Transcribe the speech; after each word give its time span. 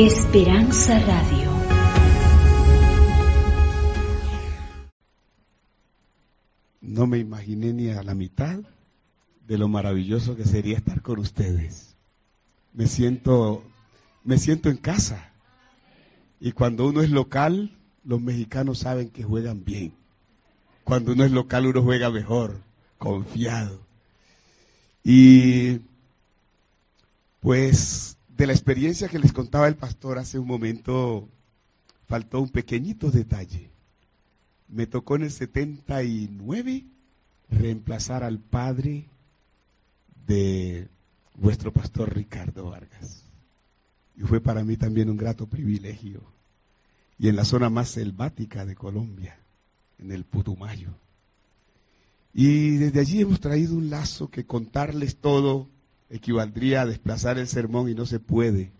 Esperanza 0.00 0.96
Radio. 1.00 1.50
No 6.80 7.08
me 7.08 7.18
imaginé 7.18 7.72
ni 7.72 7.90
a 7.90 8.04
la 8.04 8.14
mitad 8.14 8.60
de 9.48 9.58
lo 9.58 9.66
maravilloso 9.66 10.36
que 10.36 10.44
sería 10.44 10.76
estar 10.76 11.02
con 11.02 11.18
ustedes. 11.18 11.96
Me 12.74 12.86
siento, 12.86 13.64
me 14.22 14.38
siento 14.38 14.68
en 14.68 14.76
casa. 14.76 15.32
Y 16.38 16.52
cuando 16.52 16.86
uno 16.86 17.02
es 17.02 17.10
local, 17.10 17.76
los 18.04 18.20
mexicanos 18.20 18.78
saben 18.78 19.10
que 19.10 19.24
juegan 19.24 19.64
bien. 19.64 19.94
Cuando 20.84 21.10
uno 21.10 21.24
es 21.24 21.32
local, 21.32 21.66
uno 21.66 21.82
juega 21.82 22.08
mejor, 22.08 22.60
confiado. 22.98 23.80
Y 25.02 25.80
pues 27.40 28.17
de 28.38 28.46
la 28.46 28.52
experiencia 28.52 29.08
que 29.08 29.18
les 29.18 29.32
contaba 29.32 29.66
el 29.66 29.74
pastor 29.74 30.16
hace 30.16 30.38
un 30.38 30.46
momento, 30.46 31.28
faltó 32.06 32.40
un 32.40 32.48
pequeñito 32.48 33.10
detalle. 33.10 33.68
Me 34.68 34.86
tocó 34.86 35.16
en 35.16 35.24
el 35.24 35.32
79 35.32 36.84
reemplazar 37.50 38.22
al 38.22 38.38
padre 38.38 39.06
de 40.28 40.86
vuestro 41.34 41.72
pastor 41.72 42.14
Ricardo 42.14 42.70
Vargas. 42.70 43.24
Y 44.16 44.20
fue 44.20 44.40
para 44.40 44.62
mí 44.62 44.76
también 44.76 45.10
un 45.10 45.16
grato 45.16 45.46
privilegio. 45.46 46.22
Y 47.18 47.28
en 47.28 47.34
la 47.34 47.44
zona 47.44 47.70
más 47.70 47.88
selvática 47.88 48.64
de 48.64 48.76
Colombia, 48.76 49.36
en 49.98 50.12
el 50.12 50.22
Putumayo. 50.22 50.90
Y 52.32 52.76
desde 52.76 53.00
allí 53.00 53.20
hemos 53.20 53.40
traído 53.40 53.74
un 53.74 53.90
lazo 53.90 54.30
que 54.30 54.46
contarles 54.46 55.16
todo 55.16 55.66
equivaldría 56.10 56.82
a 56.82 56.86
desplazar 56.86 57.38
el 57.38 57.48
sermón 57.48 57.88
y 57.88 57.94
no 57.94 58.06
se 58.06 58.20
puede. 58.20 58.72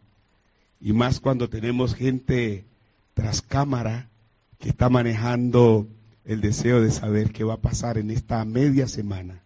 Y 0.81 0.93
más 0.93 1.21
cuando 1.21 1.49
tenemos 1.49 1.95
gente 1.95 2.65
tras 3.15 3.43
cámara 3.43 4.09
que 4.59 4.69
está 4.69 4.89
manejando 4.89 5.89
el 6.25 6.41
deseo 6.41 6.81
de 6.81 6.91
saber 6.91 7.33
qué 7.33 7.45
va 7.45 7.55
a 7.55 7.61
pasar 7.61 7.99
en 7.99 8.11
esta 8.11 8.45
media 8.45 8.87
semana. 8.87 9.43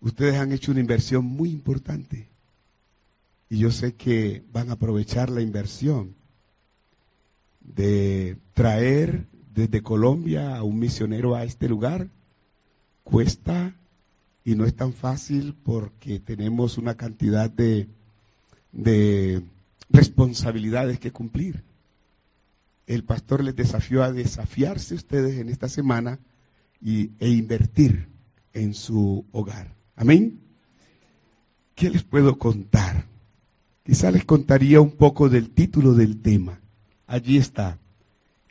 Ustedes 0.00 0.36
han 0.36 0.52
hecho 0.52 0.70
una 0.70 0.80
inversión 0.80 1.24
muy 1.24 1.50
importante 1.50 2.28
y 3.50 3.58
yo 3.58 3.70
sé 3.70 3.94
que 3.94 4.44
van 4.52 4.70
a 4.70 4.74
aprovechar 4.74 5.30
la 5.30 5.40
inversión 5.40 6.14
de 7.60 8.36
traer 8.54 9.26
desde 9.54 9.82
Colombia 9.82 10.56
a 10.56 10.62
un 10.62 10.78
misionero 10.78 11.34
a 11.34 11.44
este 11.44 11.68
lugar. 11.68 12.08
Cuesta 13.04 13.74
y 14.48 14.54
no 14.54 14.64
es 14.64 14.74
tan 14.74 14.94
fácil 14.94 15.54
porque 15.62 16.20
tenemos 16.20 16.78
una 16.78 16.94
cantidad 16.94 17.50
de, 17.50 17.86
de 18.72 19.42
responsabilidades 19.90 20.98
que 20.98 21.12
cumplir. 21.12 21.64
El 22.86 23.04
pastor 23.04 23.44
les 23.44 23.54
desafió 23.54 24.02
a 24.02 24.10
desafiarse 24.10 24.94
ustedes 24.94 25.38
en 25.38 25.50
esta 25.50 25.68
semana 25.68 26.18
y, 26.80 27.10
e 27.18 27.28
invertir 27.28 28.08
en 28.54 28.72
su 28.72 29.26
hogar. 29.32 29.74
Amén. 29.96 30.40
¿Qué 31.74 31.90
les 31.90 32.02
puedo 32.02 32.38
contar? 32.38 33.04
Quizá 33.84 34.10
les 34.10 34.24
contaría 34.24 34.80
un 34.80 34.92
poco 34.92 35.28
del 35.28 35.50
título 35.50 35.92
del 35.92 36.22
tema. 36.22 36.58
Allí 37.06 37.36
está, 37.36 37.78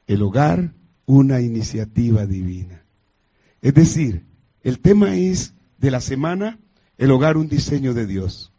el 0.05 0.21
hogar, 0.21 0.75
una 1.07 1.41
iniciativa 1.41 2.27
divina. 2.27 2.83
Es 3.63 3.73
decir, 3.73 4.25
el 4.61 4.77
tema 4.77 5.15
es 5.15 5.55
de 5.78 5.92
la 5.92 6.02
semana, 6.02 6.59
el 6.97 7.11
hogar 7.11 7.38
un 7.38 7.47
diseño 7.47 7.94
de 7.94 8.08
Dios. 8.08 8.52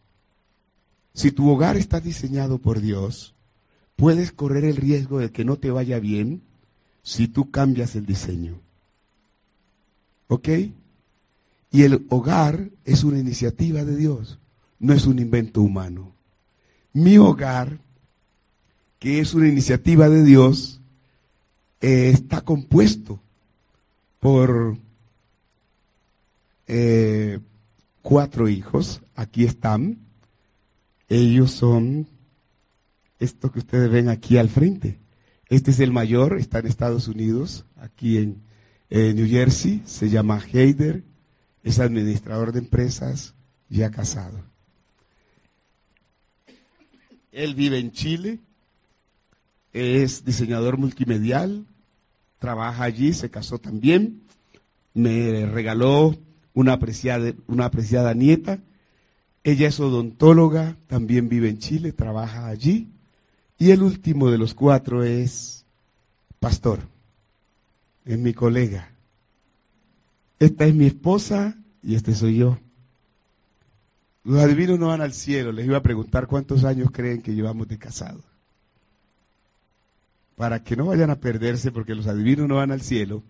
Si 1.14 1.32
tu 1.32 1.50
hogar 1.50 1.76
está 1.76 2.00
diseñado 2.00 2.58
por 2.58 2.80
Dios, 2.80 3.34
puedes 3.96 4.30
correr 4.30 4.64
el 4.64 4.76
riesgo 4.76 5.18
de 5.18 5.32
que 5.32 5.44
no 5.44 5.56
te 5.56 5.70
vaya 5.70 5.98
bien 5.98 6.42
si 7.02 7.26
tú 7.26 7.50
cambias 7.50 7.96
el 7.96 8.06
diseño. 8.06 8.60
¿Ok? 10.28 10.48
Y 11.70 11.82
el 11.82 12.06
hogar 12.08 12.70
es 12.84 13.02
una 13.04 13.18
iniciativa 13.18 13.84
de 13.84 13.96
Dios, 13.96 14.38
no 14.78 14.92
es 14.92 15.06
un 15.06 15.18
invento 15.18 15.60
humano. 15.60 16.12
Mi 16.92 17.18
hogar, 17.18 17.78
que 18.98 19.20
es 19.20 19.34
una 19.34 19.48
iniciativa 19.48 20.08
de 20.08 20.22
Dios, 20.22 20.80
eh, 21.80 22.10
está 22.10 22.40
compuesto 22.40 23.20
por 24.20 24.78
eh, 26.68 27.40
cuatro 28.02 28.48
hijos, 28.48 29.02
aquí 29.16 29.44
están. 29.44 29.98
Ellos 31.08 31.50
son 31.50 32.06
esto 33.18 33.50
que 33.50 33.58
ustedes 33.58 33.90
ven 33.90 34.08
aquí 34.08 34.36
al 34.36 34.48
frente. 34.48 34.98
Este 35.48 35.70
es 35.70 35.80
el 35.80 35.90
mayor, 35.90 36.38
está 36.38 36.58
en 36.58 36.66
Estados 36.66 37.08
Unidos, 37.08 37.64
aquí 37.76 38.18
en 38.18 38.42
New 38.90 39.26
Jersey, 39.26 39.82
se 39.86 40.10
llama 40.10 40.40
Heider, 40.52 41.02
es 41.62 41.78
administrador 41.80 42.52
de 42.52 42.60
empresas, 42.60 43.34
ya 43.68 43.90
casado. 43.90 44.42
Él 47.32 47.54
vive 47.54 47.78
en 47.78 47.92
Chile, 47.92 48.40
es 49.72 50.24
diseñador 50.24 50.76
multimedial, 50.76 51.66
trabaja 52.38 52.84
allí, 52.84 53.12
se 53.12 53.30
casó 53.30 53.58
también, 53.58 54.22
me 54.94 55.46
regaló 55.46 56.16
una 56.58 56.72
apreciada, 56.72 57.34
una 57.46 57.66
apreciada 57.66 58.14
nieta. 58.14 58.58
Ella 59.44 59.68
es 59.68 59.78
odontóloga, 59.78 60.76
también 60.88 61.28
vive 61.28 61.48
en 61.48 61.58
Chile, 61.58 61.92
trabaja 61.92 62.48
allí. 62.48 62.90
Y 63.58 63.70
el 63.70 63.80
último 63.80 64.28
de 64.28 64.38
los 64.38 64.54
cuatro 64.54 65.04
es 65.04 65.64
pastor, 66.40 66.80
es 68.04 68.18
mi 68.18 68.34
colega. 68.34 68.90
Esta 70.40 70.64
es 70.64 70.74
mi 70.74 70.86
esposa 70.86 71.56
y 71.80 71.94
este 71.94 72.12
soy 72.12 72.38
yo. 72.38 72.58
Los 74.24 74.42
adivinos 74.42 74.80
no 74.80 74.88
van 74.88 75.00
al 75.00 75.12
cielo. 75.12 75.52
Les 75.52 75.64
iba 75.64 75.78
a 75.78 75.82
preguntar 75.82 76.26
cuántos 76.26 76.64
años 76.64 76.90
creen 76.90 77.22
que 77.22 77.36
llevamos 77.36 77.68
de 77.68 77.78
casado. 77.78 78.20
Para 80.34 80.64
que 80.64 80.74
no 80.74 80.86
vayan 80.86 81.10
a 81.10 81.20
perderse 81.20 81.70
porque 81.70 81.94
los 81.94 82.08
adivinos 82.08 82.48
no 82.48 82.56
van 82.56 82.72
al 82.72 82.82
cielo. 82.82 83.22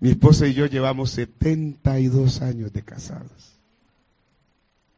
Mi 0.00 0.10
esposa 0.10 0.46
y 0.46 0.54
yo 0.54 0.66
llevamos 0.66 1.10
72 1.10 2.42
años 2.42 2.72
de 2.72 2.82
casados. 2.82 3.56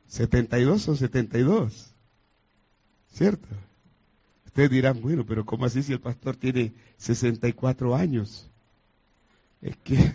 72 0.09 0.89
o 0.89 0.97
72. 0.97 1.93
¿Cierto? 3.13 3.49
Ustedes 4.47 4.71
dirán, 4.71 5.01
bueno, 5.01 5.25
pero 5.25 5.47
¿cómo 5.47 5.65
así 5.65 5.83
si 5.83 5.93
el 5.93 6.01
pastor 6.01 6.37
tiene 6.37 6.75
64 6.99 7.95
años? 7.95 8.49
Es 9.63 9.77
que 9.77 9.97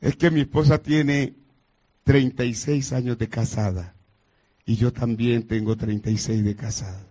es 0.00 0.16
que 0.16 0.30
mi 0.30 0.40
esposa 0.40 0.78
tiene 0.78 1.34
36 2.04 2.92
años 2.92 3.18
de 3.18 3.28
casada 3.28 3.94
y 4.64 4.76
yo 4.76 4.92
también 4.92 5.46
tengo 5.46 5.76
36 5.76 6.44
de 6.44 6.54
casada. 6.54 7.04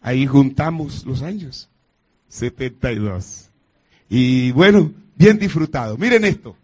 Ahí 0.00 0.26
juntamos 0.26 1.04
los 1.04 1.22
años. 1.22 1.68
72. 2.28 3.50
Y 4.08 4.52
bueno, 4.52 4.92
bien 5.16 5.38
disfrutado. 5.38 5.96
Miren 5.96 6.24
esto. 6.24 6.56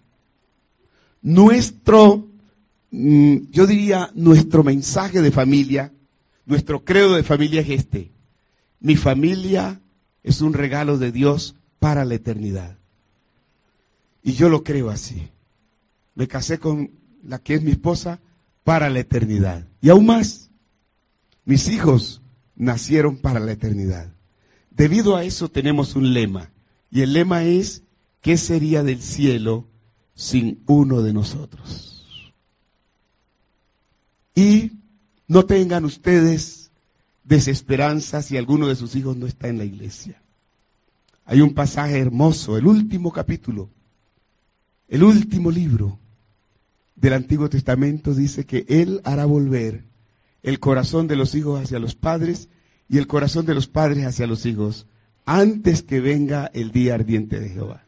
Nuestro, 1.23 2.27
mm, 2.91 3.37
yo 3.50 3.67
diría, 3.67 4.11
nuestro 4.15 4.65
mensaje 4.65 5.22
de 5.22 5.31
familia, 5.31 5.93
nuestro 6.47 6.84
credo 6.84 7.15
de 7.15 7.22
familia 7.22 7.61
es 7.61 7.71
este. 7.71 8.11
Mi 8.81 8.97
familia 8.97 9.81
es 10.22 10.41
un 10.41 10.53
regalo 10.53 10.99
de 10.99 11.12
Dios 11.12 11.55
para 11.78 12.05
la 12.05 12.15
eternidad. 12.15 12.77
Y 14.22 14.33
yo 14.33 14.49
lo 14.49 14.62
creo 14.62 14.91
así. 14.91 15.28
Me 16.15 16.28
casé 16.28 16.59
con 16.59 16.91
la 17.25 17.39
que 17.39 17.55
es 17.55 17.62
mi 17.62 17.72
esposa 17.72 18.21
para 18.65 18.91
la 18.91 19.01
eternidad. 19.01 19.66
Y 19.81 19.89
aún 19.89 20.07
más, 20.07 20.51
mis 21.45 21.69
hijos 21.69 22.21
nacieron 22.54 23.16
para 23.16 23.41
la 23.41 23.53
eternidad. 23.53 24.13
Debido 24.77 25.16
a 25.16 25.24
eso 25.24 25.48
tenemos 25.48 25.97
un 25.97 26.13
lema. 26.15 26.51
Y 26.91 27.03
el 27.03 27.13
lema 27.13 27.45
es, 27.45 27.83
¿qué 28.21 28.36
sería 28.36 28.83
del 28.83 29.01
cielo 29.01 29.66
sin 30.15 30.63
uno 30.66 31.03
de 31.03 31.13
nosotros? 31.13 32.33
Y 34.34 34.72
no 35.28 35.45
tengan 35.45 35.84
ustedes 35.84 36.71
desesperanza 37.24 38.22
si 38.22 38.36
alguno 38.36 38.66
de 38.69 38.77
sus 38.77 38.97
hijos 38.97 39.16
no 39.16 39.27
está 39.27 39.48
en 39.48 39.59
la 39.59 39.65
iglesia. 39.65 40.21
Hay 41.24 41.41
un 41.41 41.54
pasaje 41.54 41.98
hermoso, 41.98 42.57
el 42.57 42.66
último 42.66 43.13
capítulo, 43.13 43.71
el 44.89 45.04
último 45.04 45.51
libro 45.51 45.98
del 46.97 47.15
Antiguo 47.15 47.48
Testamento 47.48 48.15
dice 48.15 48.45
que 48.45 48.66
Él 48.69 49.01
hará 49.04 49.24
volver 49.24 49.84
el 50.42 50.59
corazón 50.60 51.07
de 51.07 51.16
los 51.16 51.34
hijos 51.34 51.63
hacia 51.63 51.78
los 51.78 51.95
padres 51.95 52.48
y 52.89 52.99
el 52.99 53.07
corazón 53.07 53.47
de 53.47 53.55
los 53.55 53.67
padres 53.67 54.07
hacia 54.07 54.27
los 54.27 54.47
hijos 54.47 54.87
antes 55.25 55.83
que 55.83 56.01
venga 56.01 56.51
el 56.53 56.73
día 56.73 56.95
ardiente 56.95 57.41
de 57.41 57.49
Jehová. 57.49 57.84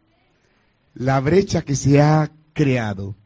La 0.94 1.20
brecha 1.20 1.62
que 1.62 1.76
se 1.76 2.00
ha 2.00 2.30
creado 2.52 3.16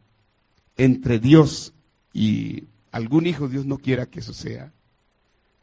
entre 0.76 1.19
Dios 1.19 1.75
y 2.12 2.65
algún 2.91 3.26
hijo 3.26 3.49
Dios 3.49 3.67
no 3.67 3.79
quiera 3.79 4.06
que 4.06 4.20
eso 4.20 4.32
sea, 4.32 4.73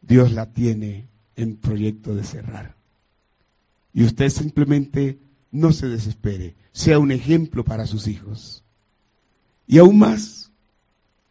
Dios 0.01 0.31
la 0.31 0.51
tiene 0.51 1.07
en 1.35 1.55
proyecto 1.55 2.15
de 2.15 2.23
cerrar. 2.23 2.75
Y 3.93 4.03
usted 4.03 4.29
simplemente 4.29 5.17
no 5.51 5.71
se 5.71 5.87
desespere, 5.87 6.55
sea 6.71 6.99
un 6.99 7.11
ejemplo 7.11 7.63
para 7.63 7.87
sus 7.87 8.07
hijos. 8.07 8.63
Y 9.67 9.79
aún 9.79 9.97
más, 9.97 10.51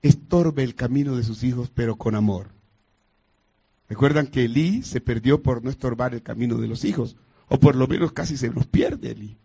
estorbe 0.03 0.65
el 0.65 0.75
camino 0.75 1.17
de 1.17 1.23
sus 1.23 1.44
hijos, 1.44 1.71
pero 1.73 1.97
con 1.97 2.15
amor. 2.15 2.53
Recuerdan 3.88 4.26
que 4.26 4.44
Elí 4.44 4.82
se 4.82 5.00
perdió 5.00 5.42
por 5.42 5.62
no 5.62 5.70
estorbar 5.70 6.14
el 6.14 6.22
camino 6.22 6.56
de 6.56 6.69
los 6.69 6.84
hijos, 6.84 7.16
o 7.48 7.58
por 7.58 7.76
lo 7.76 7.86
menos 7.86 8.12
casi 8.12 8.36
se 8.36 8.50
nos 8.50 8.66
pierde 8.66 9.10
Elí. 9.10 9.36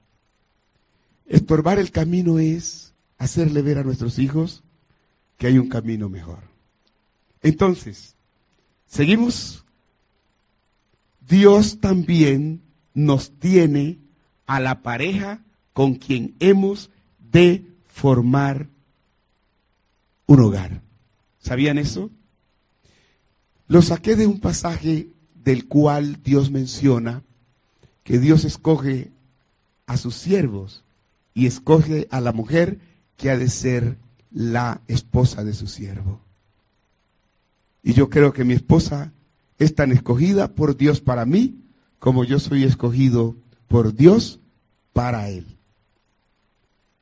Estorbar 1.26 1.78
el 1.78 1.92
camino 1.92 2.40
es 2.40 2.94
hacerle 3.18 3.62
ver 3.62 3.78
a 3.78 3.84
nuestros 3.84 4.18
hijos 4.18 4.64
que 5.38 5.48
hay 5.48 5.58
un 5.58 5.70
camino 5.70 6.10
mejor. 6.10 6.40
Entonces, 7.42 8.16
seguimos. 8.88 9.64
Dios 11.28 11.80
también 11.80 12.62
nos 12.94 13.32
tiene 13.32 14.00
a 14.48 14.60
la 14.60 14.82
pareja 14.82 15.42
con 15.74 15.96
quien 15.96 16.36
hemos 16.40 16.90
de 17.32 17.66
formar 17.88 18.68
un 20.26 20.40
hogar. 20.40 20.82
¿Sabían 21.40 21.78
eso? 21.78 22.10
Lo 23.70 23.84
saqué 23.84 24.16
de 24.16 24.26
un 24.26 24.40
pasaje 24.40 25.10
del 25.36 25.68
cual 25.68 26.24
Dios 26.24 26.50
menciona 26.50 27.22
que 28.04 28.18
Dios 28.18 28.44
escoge 28.44 29.12
a 29.86 29.96
sus 29.96 30.16
siervos 30.16 30.84
y 31.36 31.46
escoge 31.46 32.08
a 32.10 32.20
la 32.20 32.34
mujer 32.34 32.80
que 33.16 33.30
ha 33.30 33.38
de 33.38 33.48
ser 33.48 34.00
la 34.32 34.82
esposa 34.88 35.44
de 35.44 35.54
su 35.54 35.68
siervo. 35.68 36.20
Y 37.84 37.94
yo 37.94 38.10
creo 38.10 38.34
que 38.34 38.44
mi 38.44 38.56
esposa 38.56 39.14
es 39.60 39.76
tan 39.76 39.92
escogida 39.92 40.48
por 40.48 40.76
Dios 40.76 41.00
para 41.00 41.28
mí 41.28 41.60
como 42.00 42.24
yo 42.24 42.40
soy 42.40 42.64
escogido 42.64 43.36
por 43.68 43.94
Dios 43.94 44.40
para 44.94 45.30
Él. 45.30 45.46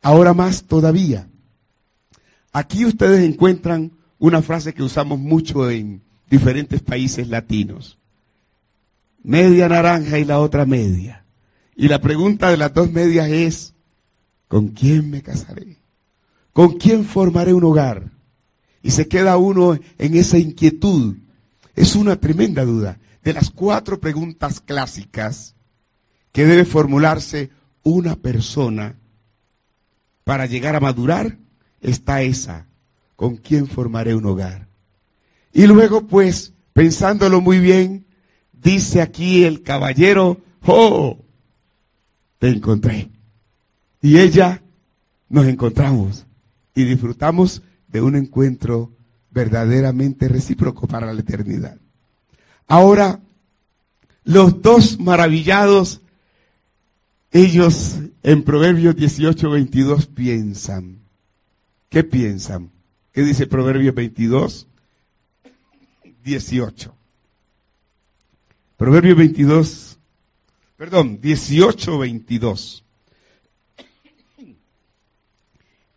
Ahora 0.01 0.33
más 0.33 0.63
todavía. 0.63 1.29
Aquí 2.51 2.83
ustedes 2.83 3.21
encuentran 3.21 3.93
una 4.19 4.41
frase 4.41 4.73
que 4.73 4.83
usamos 4.83 5.17
mucho 5.17 5.69
en 5.69 6.01
diferentes 6.29 6.81
países 6.81 7.27
latinos. 7.27 7.97
Media 9.23 9.67
naranja 9.67 10.19
y 10.19 10.25
la 10.25 10.39
otra 10.39 10.65
media. 10.65 11.25
Y 11.75 11.87
la 11.87 12.01
pregunta 12.01 12.49
de 12.49 12.57
las 12.57 12.73
dos 12.73 12.91
medias 12.91 13.29
es, 13.29 13.73
¿con 14.47 14.69
quién 14.69 15.09
me 15.09 15.21
casaré? 15.21 15.77
¿Con 16.53 16.77
quién 16.77 17.05
formaré 17.05 17.53
un 17.53 17.63
hogar? 17.63 18.11
Y 18.81 18.91
se 18.91 19.07
queda 19.07 19.37
uno 19.37 19.77
en 19.97 20.15
esa 20.15 20.37
inquietud. 20.37 21.17
Es 21.75 21.95
una 21.95 22.15
tremenda 22.15 22.65
duda. 22.65 22.99
De 23.23 23.33
las 23.33 23.49
cuatro 23.49 23.99
preguntas 23.99 24.61
clásicas 24.61 25.55
que 26.31 26.45
debe 26.45 26.65
formularse 26.65 27.51
una 27.83 28.15
persona 28.15 28.95
para 30.23 30.45
llegar 30.45 30.75
a 30.75 30.79
madurar, 30.79 31.37
está 31.81 32.21
esa. 32.21 32.67
¿Con 33.15 33.37
quién 33.37 33.67
formaré 33.67 34.15
un 34.15 34.25
hogar? 34.25 34.66
Y 35.57 35.65
luego, 35.65 36.05
pues, 36.05 36.53
pensándolo 36.73 37.41
muy 37.41 37.57
bien, 37.57 38.05
dice 38.53 39.01
aquí 39.01 39.43
el 39.43 39.63
caballero, 39.63 40.39
oh, 40.63 41.17
te 42.37 42.49
encontré. 42.49 43.09
Y 43.99 44.19
ella, 44.19 44.61
nos 45.29 45.47
encontramos 45.47 46.27
y 46.75 46.83
disfrutamos 46.83 47.63
de 47.87 48.01
un 48.01 48.15
encuentro 48.15 48.91
verdaderamente 49.31 50.27
recíproco 50.27 50.85
para 50.85 51.11
la 51.11 51.21
eternidad. 51.21 51.79
Ahora, 52.67 53.19
los 54.25 54.61
dos 54.61 54.99
maravillados, 54.99 56.01
ellos 57.31 57.97
en 58.21 58.43
Proverbios 58.43 58.95
18, 58.95 59.49
22 59.49 60.05
piensan. 60.05 60.99
¿Qué 61.89 62.03
piensan? 62.03 62.69
¿Qué 63.11 63.23
dice 63.23 63.47
Proverbios 63.47 63.95
22? 63.95 64.67
18. 66.27 66.93
Proverbios 68.75 69.17
22, 69.17 69.97
perdón, 70.75 71.21
18, 71.21 71.97
22. 71.97 72.83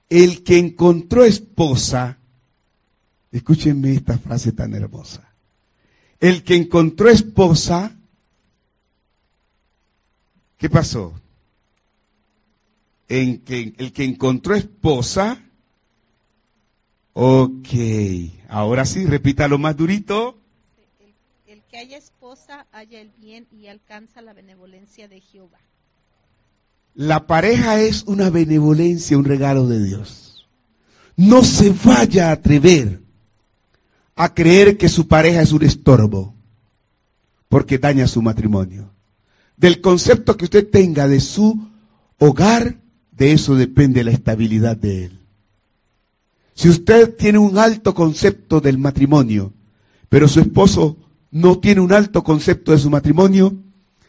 El 0.09 0.45
que 0.45 0.57
encontró 0.57 1.25
esposa, 1.25 2.19
escúchenme 3.33 3.93
esta 3.93 4.19
frase 4.19 4.53
tan 4.53 4.73
hermosa. 4.75 5.29
El 6.21 6.45
que 6.45 6.55
encontró 6.55 7.09
esposa, 7.11 7.97
¿qué 10.59 10.71
pasó? 10.71 11.13
En 13.09 13.41
que, 13.41 13.75
el 13.79 13.93
que 13.93 14.05
encontró 14.05 14.55
esposa, 14.55 15.43
ok, 17.13 17.69
ahora 18.49 18.85
sí, 18.85 19.07
repítalo 19.07 19.59
más 19.59 19.77
durito. 19.77 20.39
El, 20.99 21.55
el 21.55 21.63
que 21.71 21.79
haya 21.79 21.97
esposa 21.97 22.67
haya 22.73 23.01
el 23.01 23.11
bien 23.19 23.47
y 23.53 23.67
alcanza 23.67 24.23
la 24.23 24.33
benevolencia 24.33 25.09
de 25.09 25.21
Jehová. 25.21 25.59
La 26.95 27.27
pareja 27.27 27.81
es 27.81 28.03
una 28.07 28.31
benevolencia, 28.31 29.17
un 29.17 29.25
regalo 29.25 29.67
de 29.67 29.83
Dios. 29.85 30.49
No 31.17 31.45
se 31.45 31.75
vaya 31.85 32.29
a 32.29 32.33
atrever 32.33 33.01
a 34.17 34.35
creer 34.35 34.77
que 34.77 34.89
su 34.89 35.09
pareja 35.09 35.41
es 35.41 35.53
un 35.53 35.63
estorbo, 35.65 36.35
porque 37.49 37.79
daña 37.79 38.07
su 38.07 38.21
matrimonio. 38.21 38.91
Del 39.57 39.81
concepto 39.81 40.37
que 40.37 40.45
usted 40.45 40.69
tenga 40.69 41.09
de 41.09 41.21
su 41.21 41.69
hogar, 42.19 42.77
de 43.13 43.33
eso 43.33 43.55
depende 43.55 44.05
la 44.05 44.11
estabilidad 44.11 44.77
de 44.77 45.07
él. 45.07 45.20
Si 46.61 46.69
usted 46.69 47.17
tiene 47.17 47.39
un 47.39 47.57
alto 47.57 47.95
concepto 47.95 48.61
del 48.61 48.77
matrimonio, 48.77 49.55
pero 50.11 50.29
su 50.29 50.41
esposo 50.41 50.99
no 51.31 51.59
tiene 51.59 51.81
un 51.81 51.91
alto 51.91 52.23
concepto 52.23 52.73
de 52.73 52.79
su 52.79 52.91
matrimonio, 52.91 53.57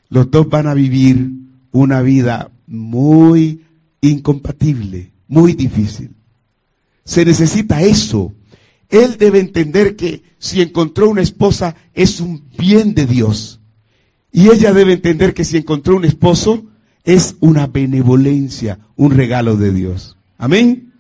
los 0.10 0.30
dos 0.30 0.50
van 0.50 0.68
a 0.68 0.74
vivir 0.74 1.32
una 1.72 2.02
vida 2.02 2.52
muy 2.68 3.62
incompatible, 4.02 5.14
muy 5.30 5.54
difícil. 5.54 6.12
Se 7.06 7.24
necesita 7.24 7.84
eso. 7.84 8.34
Él 8.90 9.16
debe 9.18 9.40
entender 9.40 9.96
que 9.96 10.22
si 10.38 10.62
encontró 10.62 11.10
una 11.10 11.22
esposa 11.22 11.78
es 11.94 12.20
un 12.20 12.44
bien 12.58 12.94
de 12.96 13.06
Dios. 13.06 13.62
Y 14.30 14.50
ella 14.50 14.74
debe 14.74 14.92
entender 14.92 15.34
que 15.34 15.46
si 15.46 15.56
encontró 15.56 15.96
un 15.96 16.04
esposo 16.04 16.66
es 17.06 17.38
una 17.40 17.68
benevolencia, 17.68 18.78
un 18.98 19.12
regalo 19.12 19.56
de 19.56 19.72
Dios. 19.72 20.18
Amén. 20.38 20.92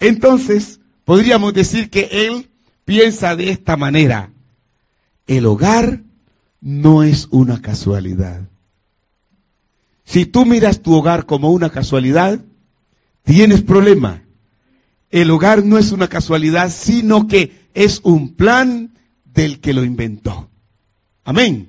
Entonces, 0.00 0.80
podríamos 1.06 1.54
decir 1.54 1.88
que 1.88 2.26
él 2.26 2.50
piensa 2.84 3.36
de 3.36 3.48
esta 3.50 3.78
manera. 3.78 4.32
El 5.26 5.46
hogar 5.46 6.02
no 6.60 7.04
es 7.04 7.28
una 7.30 7.62
casualidad. 7.62 8.42
Si 10.04 10.26
tú 10.26 10.44
miras 10.44 10.82
tu 10.82 10.94
hogar 10.94 11.24
como 11.24 11.52
una 11.52 11.70
casualidad, 11.70 12.40
tienes 13.22 13.62
problema. 13.62 14.24
El 15.10 15.30
hogar 15.30 15.64
no 15.64 15.78
es 15.78 15.92
una 15.92 16.08
casualidad, 16.08 16.70
sino 16.70 17.28
que 17.28 17.68
es 17.72 18.00
un 18.02 18.34
plan 18.34 18.92
del 19.24 19.60
que 19.60 19.72
lo 19.72 19.84
inventó. 19.84 20.50
Amén. 21.24 21.68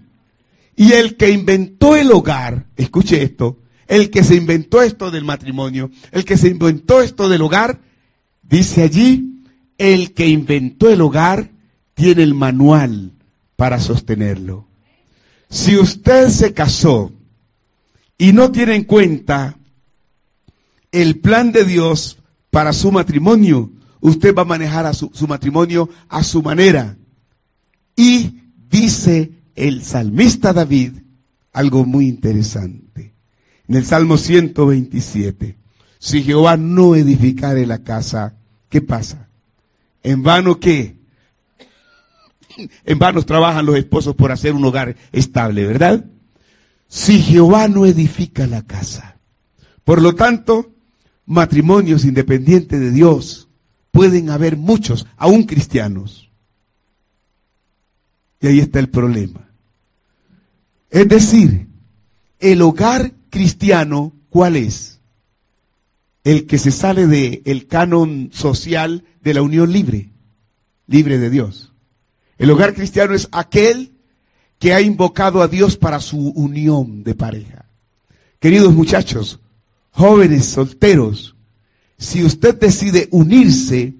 Y 0.75 0.93
el 0.93 1.15
que 1.15 1.29
inventó 1.29 1.95
el 1.95 2.11
hogar, 2.11 2.65
escuche 2.75 3.21
esto, 3.21 3.59
el 3.87 4.09
que 4.09 4.23
se 4.23 4.35
inventó 4.35 4.81
esto 4.81 5.11
del 5.11 5.25
matrimonio, 5.25 5.91
el 6.11 6.25
que 6.25 6.37
se 6.37 6.49
inventó 6.49 7.01
esto 7.01 7.29
del 7.29 7.43
hogar, 7.43 7.81
dice 8.49 8.83
allí, 8.83 9.43
el 9.77 10.13
que 10.13 10.27
inventó 10.27 10.89
el 10.89 11.01
hogar 11.01 11.51
tiene 11.93 12.23
el 12.23 12.33
manual 12.33 13.13
para 13.55 13.79
sostenerlo. 13.79 14.67
Si 15.49 15.77
usted 15.77 16.29
se 16.29 16.53
casó 16.53 17.11
y 18.17 18.33
no 18.33 18.51
tiene 18.51 18.75
en 18.75 18.83
cuenta 18.83 19.57
el 20.91 21.19
plan 21.19 21.51
de 21.51 21.63
Dios 21.63 22.17
para 22.49 22.73
su 22.73 22.91
matrimonio, 22.91 23.71
usted 23.99 24.33
va 24.35 24.41
a 24.41 24.45
manejar 24.45 24.85
a 24.85 24.93
su, 24.93 25.11
su, 25.13 25.27
matrimonio 25.27 25.89
a 26.09 26.23
su 26.23 26.41
manera. 26.41 26.97
Y 27.95 28.41
dice 28.69 29.31
el 29.55 29.83
salmista 29.83 30.53
David 30.53 30.93
algo 31.53 31.85
muy 31.85 32.07
interesante. 32.07 33.13
En 33.67 33.75
el 33.75 33.85
Salmo 33.85 34.17
127, 34.17 35.57
si 35.99 36.23
Jehová 36.23 36.57
no 36.57 36.95
edificare 36.95 37.65
la 37.65 37.79
casa, 37.79 38.35
¿qué 38.69 38.81
pasa? 38.81 39.27
¿En 40.03 40.23
vano 40.23 40.59
qué? 40.59 40.97
En 42.85 42.99
vano 42.99 43.21
trabajan 43.23 43.65
los 43.65 43.77
esposos 43.77 44.15
por 44.15 44.31
hacer 44.31 44.53
un 44.53 44.65
hogar 44.65 44.95
estable, 45.11 45.65
¿verdad? 45.65 46.05
si 46.87 47.21
Jehová 47.21 47.67
no 47.67 47.85
edifica 47.85 48.47
la 48.47 48.61
casa. 48.61 49.17
Por 49.83 50.01
lo 50.01 50.15
tanto, 50.15 50.73
matrimonios 51.25 52.05
independientes 52.05 52.79
de 52.79 52.91
Dios 52.91 53.49
pueden 53.91 54.29
haber 54.29 54.57
muchos, 54.57 55.05
aún 55.17 55.43
cristianos. 55.43 56.29
Y 58.39 58.47
ahí 58.47 58.59
está 58.59 58.79
el 58.79 58.89
problema. 58.89 59.49
Es 60.89 61.07
decir, 61.07 61.67
el 62.39 62.61
hogar 62.61 63.13
cristiano, 63.29 64.13
¿cuál 64.29 64.55
es? 64.55 64.96
El 66.27 66.45
que 66.45 66.57
se 66.57 66.71
sale 66.71 67.07
del 67.07 67.41
el 67.45 67.67
canon 67.67 68.31
social 68.33 69.05
de 69.21 69.33
la 69.33 69.41
unión 69.41 69.71
libre, 69.71 70.09
libre 70.85 71.19
de 71.19 71.29
Dios. 71.29 71.71
El 72.37 72.51
hogar 72.51 72.73
cristiano 72.73 73.13
es 73.15 73.29
aquel 73.31 73.93
que 74.59 74.73
ha 74.73 74.81
invocado 74.81 75.41
a 75.41 75.47
Dios 75.47 75.77
para 75.77 76.01
su 76.01 76.31
unión 76.31 77.05
de 77.05 77.15
pareja. 77.15 77.63
Queridos 78.41 78.73
muchachos, 78.73 79.39
jóvenes 79.91 80.43
solteros, 80.47 81.37
si 81.97 82.25
usted 82.25 82.59
decide 82.59 83.07
unirse 83.11 83.93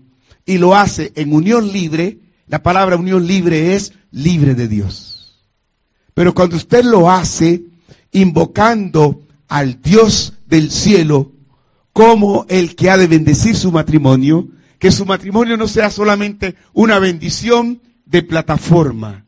y 0.46 0.58
lo 0.58 0.76
hace 0.76 1.14
en 1.16 1.32
unión 1.32 1.72
libre, 1.72 2.20
la 2.48 2.62
palabra 2.62 2.98
unión 2.98 3.26
libre 3.26 3.74
es 3.74 3.94
libre 4.12 4.54
de 4.54 4.68
Dios. 4.68 5.40
Pero 6.14 6.34
cuando 6.34 6.58
usted 6.58 6.84
lo 6.84 7.10
hace 7.10 7.64
invocando 8.12 9.22
al 9.48 9.82
Dios 9.82 10.34
del 10.46 10.72
cielo 10.72 11.37
como 11.98 12.46
el 12.48 12.76
que 12.76 12.92
ha 12.92 12.98
de 12.98 13.08
bendecir 13.08 13.56
su 13.56 13.72
matrimonio, 13.72 14.50
que 14.78 14.92
su 14.92 15.04
matrimonio 15.04 15.58
no 15.58 15.68
sea 15.68 15.90
solamente 15.90 16.54
una 16.74 17.00
bendición 17.00 17.82
de 18.06 18.22
plataforma, 18.22 19.26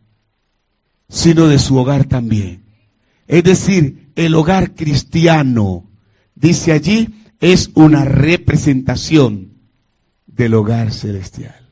sino 1.07 1.47
de 1.47 1.57
su 1.57 1.75
hogar 1.77 2.05
también. 2.05 2.65
Es 3.25 3.43
decir, 3.43 4.11
el 4.13 4.35
hogar 4.35 4.75
cristiano, 4.75 5.89
dice 6.35 6.71
allí, 6.71 7.09
es 7.39 7.71
una 7.73 8.05
representación 8.05 9.53
del 10.27 10.53
hogar 10.53 10.93
celestial. 10.93 11.71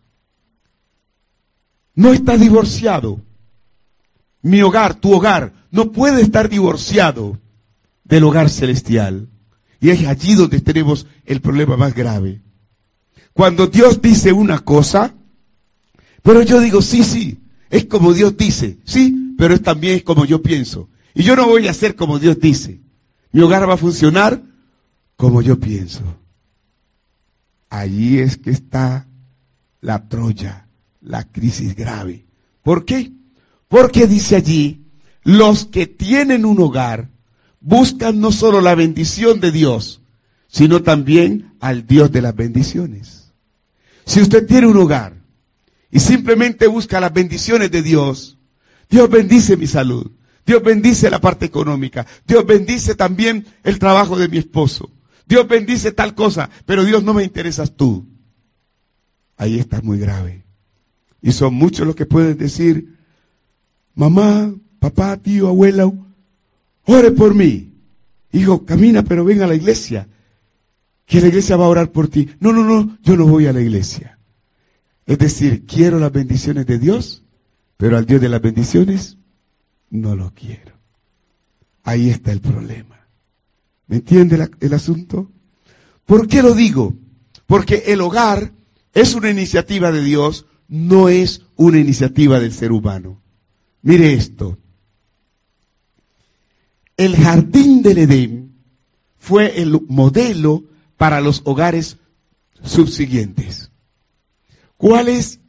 No 1.93 2.11
está 2.11 2.37
divorciado. 2.37 3.21
Mi 4.41 4.63
hogar, 4.63 4.95
tu 4.95 5.13
hogar, 5.13 5.53
no 5.69 5.91
puede 5.91 6.23
estar 6.23 6.49
divorciado 6.49 7.37
del 8.03 8.23
hogar 8.23 8.49
celestial. 8.49 9.29
Y 9.79 9.89
es 9.89 10.05
allí 10.07 10.35
donde 10.35 10.59
tenemos 10.59 11.05
el 11.25 11.41
problema 11.41 11.77
más 11.77 11.93
grave. 11.93 12.41
Cuando 13.33 13.67
Dios 13.67 14.01
dice 14.01 14.31
una 14.31 14.59
cosa, 14.59 15.13
pero 16.23 16.41
yo 16.41 16.59
digo, 16.59 16.81
sí, 16.81 17.03
sí, 17.03 17.39
es 17.69 17.85
como 17.85 18.13
Dios 18.13 18.35
dice, 18.35 18.79
sí, 18.83 19.35
pero 19.37 19.59
también 19.61 19.97
es 19.97 20.03
como 20.03 20.25
yo 20.25 20.41
pienso. 20.41 20.89
Y 21.13 21.23
yo 21.23 21.35
no 21.35 21.47
voy 21.47 21.67
a 21.67 21.71
hacer 21.71 21.95
como 21.95 22.19
Dios 22.19 22.39
dice. 22.39 22.81
Mi 23.31 23.41
hogar 23.41 23.69
va 23.69 23.75
a 23.75 23.77
funcionar 23.77 24.41
como 25.15 25.41
yo 25.41 25.59
pienso. 25.59 26.01
Allí 27.69 28.19
es 28.19 28.37
que 28.37 28.51
está 28.51 29.07
la 29.81 30.07
Troya, 30.07 30.67
la 31.01 31.23
crisis 31.23 31.75
grave. 31.75 32.25
¿Por 32.63 32.85
qué? 32.85 33.11
Porque 33.67 34.07
dice 34.07 34.35
allí, 34.35 34.85
los 35.23 35.65
que 35.65 35.87
tienen 35.87 36.45
un 36.45 36.59
hogar 36.61 37.09
buscan 37.59 38.19
no 38.19 38.31
solo 38.31 38.61
la 38.61 38.75
bendición 38.75 39.39
de 39.39 39.51
Dios, 39.51 40.01
sino 40.47 40.81
también 40.81 41.53
al 41.59 41.85
Dios 41.85 42.11
de 42.11 42.21
las 42.21 42.35
bendiciones. 42.35 43.31
Si 44.05 44.21
usted 44.21 44.45
tiene 44.47 44.67
un 44.67 44.77
hogar 44.77 45.17
y 45.91 45.99
simplemente 45.99 46.67
busca 46.67 46.99
las 46.99 47.13
bendiciones 47.13 47.71
de 47.71 47.81
Dios, 47.81 48.37
Dios 48.89 49.09
bendice 49.09 49.57
mi 49.57 49.67
salud, 49.67 50.11
Dios 50.45 50.63
bendice 50.63 51.09
la 51.09 51.19
parte 51.19 51.45
económica, 51.45 52.07
Dios 52.25 52.45
bendice 52.45 52.95
también 52.95 53.45
el 53.63 53.79
trabajo 53.79 54.17
de 54.17 54.29
mi 54.29 54.37
esposo, 54.37 54.89
Dios 55.25 55.47
bendice 55.47 55.91
tal 55.91 56.15
cosa, 56.15 56.49
pero 56.65 56.85
Dios 56.85 57.03
no 57.03 57.13
me 57.13 57.23
interesas 57.23 57.75
tú. 57.75 58.07
Ahí 59.35 59.59
está 59.59 59.81
muy 59.81 59.99
grave. 59.99 60.45
Y 61.21 61.33
son 61.33 61.53
muchos 61.53 61.85
los 61.85 61.95
que 61.95 62.05
pueden 62.05 62.37
decir, 62.37 62.97
mamá, 63.93 64.53
papá, 64.79 65.17
tío, 65.17 65.49
abuela, 65.49 65.91
ore 66.87 67.11
por 67.11 67.35
mí. 67.35 67.73
Hijo, 68.31 68.65
camina, 68.65 69.03
pero 69.03 69.23
ven 69.23 69.41
a 69.41 69.47
la 69.47 69.55
iglesia. 69.55 70.07
Que 71.05 71.21
la 71.21 71.27
iglesia 71.27 71.55
va 71.55 71.65
a 71.65 71.69
orar 71.69 71.91
por 71.91 72.07
ti. 72.07 72.29
No, 72.39 72.51
no, 72.51 72.63
no, 72.63 72.97
yo 73.01 73.15
no 73.15 73.27
voy 73.27 73.45
a 73.45 73.53
la 73.53 73.61
iglesia. 73.61 74.17
Es 75.05 75.17
decir, 75.19 75.65
quiero 75.65 75.99
las 75.99 76.11
bendiciones 76.11 76.65
de 76.65 76.79
Dios, 76.79 77.23
pero 77.77 77.97
al 77.97 78.05
Dios 78.05 78.19
de 78.19 78.29
las 78.29 78.41
bendiciones 78.41 79.17
no 79.89 80.15
lo 80.15 80.33
quiero. 80.33 80.73
Ahí 81.83 82.09
está 82.09 82.31
el 82.33 82.41
problema. 82.41 83.07
¿Me 83.87 83.97
entiende 83.97 84.49
el 84.59 84.73
asunto? 84.73 85.31
¿Por 86.05 86.27
qué 86.27 86.41
lo 86.41 86.53
digo? 86.53 86.93
Porque 87.45 87.83
el 87.87 88.01
hogar 88.01 88.51
es 88.93 89.15
una 89.15 89.29
iniciativa 89.29 89.91
de 89.91 90.03
Dios, 90.03 90.45
no 90.67 91.07
es 91.07 91.43
una 91.55 91.79
iniciativa 91.79 92.39
del 92.39 92.51
ser 92.51 92.73
humano. 92.73 93.21
Mire 93.81 94.13
esto. 94.13 94.57
El 96.97 97.15
jardín 97.15 97.83
del 97.83 97.99
Edén 97.99 98.55
fue 99.19 99.61
el 99.61 99.79
modelo 99.87 100.63
para 100.97 101.21
los 101.21 101.43
hogares 101.45 101.97
subsiguientes. 102.63 103.71
¿Cuál 104.77 105.07
es 105.07 105.39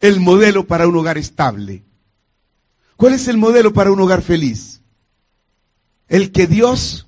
el 0.00 0.18
modelo 0.18 0.66
para 0.66 0.88
un 0.88 0.96
hogar 0.96 1.16
estable? 1.16 1.84
¿Cuál 2.96 3.14
es 3.14 3.28
el 3.28 3.36
modelo 3.36 3.72
para 3.72 3.92
un 3.92 4.00
hogar 4.00 4.22
feliz? 4.22 4.82
El 6.08 6.32
que 6.32 6.48
Dios 6.48 7.06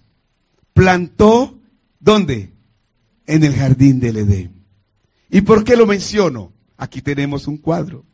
plantó, 0.73 1.59
¿dónde? 1.99 2.52
En 3.26 3.42
el 3.42 3.56
jardín 3.56 3.99
del 3.99 4.18
Edén. 4.18 4.64
¿Y 5.30 5.40
por 5.40 5.64
qué 5.64 5.75
lo 5.76 5.87
menciono? 5.87 6.52
Aquí 6.76 7.02
tenemos 7.02 7.49
un 7.49 7.56
cuadro. 7.56 8.04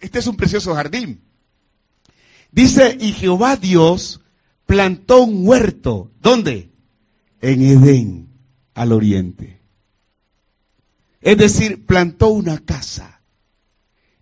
Este 0.00 0.20
es 0.20 0.26
un 0.28 0.36
precioso 0.36 0.74
jardín. 0.74 1.31
Dice, 2.52 2.96
y 3.00 3.12
Jehová 3.12 3.56
Dios 3.56 4.20
plantó 4.66 5.24
un 5.24 5.46
huerto. 5.46 6.12
¿Dónde? 6.20 6.70
En 7.40 7.62
Edén, 7.62 8.28
al 8.74 8.92
oriente. 8.92 9.60
Es 11.20 11.38
decir, 11.38 11.86
plantó 11.86 12.28
una 12.28 12.58
casa. 12.58 13.22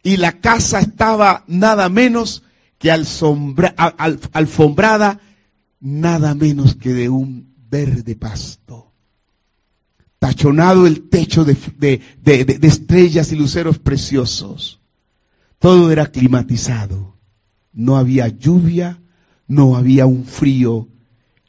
Y 0.03 0.17
la 0.17 0.41
casa 0.41 0.81
estaba 0.81 1.45
nada 1.47 1.91
menos 1.91 2.43
que 2.79 2.91
alfombrada 2.91 5.21
nada 5.81 6.35
menos 6.35 6.77
que 6.77 6.93
de 6.93 7.09
un 7.09 7.55
verde 7.69 8.17
pasto. 8.17 8.93
Tachonado 10.19 10.87
el 10.87 11.09
techo 11.09 11.45
de, 11.45 11.59
estrellas 12.63 13.33
y 13.33 13.37
luceros 13.37 13.79
preciosos. 13.79 14.81
Todo 15.59 15.91
era 15.91 16.07
climatizado. 16.07 17.17
No 17.73 17.97
había 17.97 18.29
lluvia, 18.29 19.01
no 19.47 19.77
había 19.77 20.07
un 20.07 20.25
frío 20.25 20.89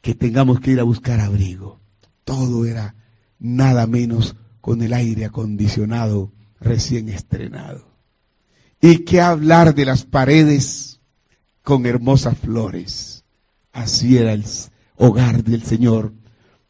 que 0.00 0.14
tengamos 0.14 0.60
que 0.60 0.72
ir 0.72 0.80
a 0.80 0.84
buscar 0.84 1.20
abrigo. 1.20 1.80
Todo 2.24 2.64
era 2.64 2.94
nada 3.38 3.86
menos 3.86 4.36
con 4.60 4.82
el 4.82 4.92
aire 4.92 5.24
acondicionado 5.24 6.32
recién 6.60 7.08
estrenado. 7.08 7.86
Y 8.80 8.98
qué 8.98 9.20
hablar 9.20 9.74
de 9.74 9.84
las 9.84 10.04
paredes 10.04 11.00
con 11.62 11.86
hermosas 11.86 12.36
flores 12.38 13.22
Así 13.72 14.18
era 14.18 14.32
el 14.34 14.44
hogar 14.96 15.42
del 15.42 15.62
Señor 15.62 16.12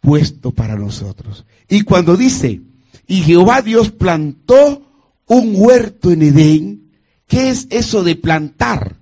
puesto 0.00 0.52
para 0.52 0.76
nosotros. 0.76 1.44
Y 1.68 1.82
cuando 1.82 2.16
dice, 2.16 2.62
y 3.06 3.22
Jehová 3.22 3.62
Dios 3.62 3.90
plantó 3.90 4.86
un 5.26 5.52
huerto 5.56 6.12
en 6.12 6.22
Edén, 6.22 6.92
¿qué 7.26 7.50
es 7.50 7.66
eso 7.70 8.04
de 8.04 8.16
plantar? 8.16 8.96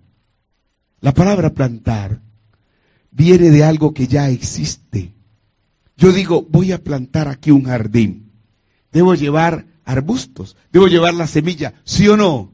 La 1.00 1.12
palabra 1.12 1.50
plantar 1.50 2.20
viene 3.10 3.50
de 3.50 3.64
algo 3.64 3.94
que 3.94 4.06
ya 4.06 4.28
existe. 4.28 5.14
Yo 5.96 6.12
digo, 6.12 6.46
voy 6.48 6.72
a 6.72 6.82
plantar 6.82 7.28
aquí 7.28 7.50
un 7.50 7.64
jardín. 7.64 8.32
Debo 8.92 9.14
llevar 9.14 9.66
arbustos, 9.84 10.56
debo 10.72 10.88
llevar 10.88 11.14
la 11.14 11.26
semilla, 11.26 11.74
¿sí 11.84 12.08
o 12.08 12.16
no? 12.16 12.52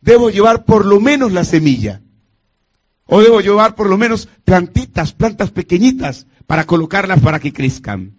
Debo 0.00 0.30
llevar 0.30 0.64
por 0.64 0.86
lo 0.86 1.00
menos 1.00 1.32
la 1.32 1.44
semilla. 1.44 2.00
O 3.06 3.20
debo 3.20 3.40
llevar 3.40 3.74
por 3.74 3.88
lo 3.88 3.98
menos 3.98 4.28
plantitas, 4.44 5.12
plantas 5.12 5.50
pequeñitas, 5.50 6.26
para 6.46 6.64
colocarlas 6.66 7.20
para 7.20 7.40
que 7.40 7.52
crezcan. 7.52 8.16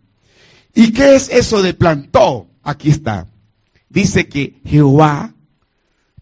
¿Y 0.73 0.91
qué 0.91 1.15
es 1.15 1.29
eso 1.29 1.61
de 1.61 1.73
plantó? 1.73 2.47
Aquí 2.63 2.89
está. 2.89 3.27
Dice 3.89 4.27
que 4.27 4.61
Jehová 4.65 5.33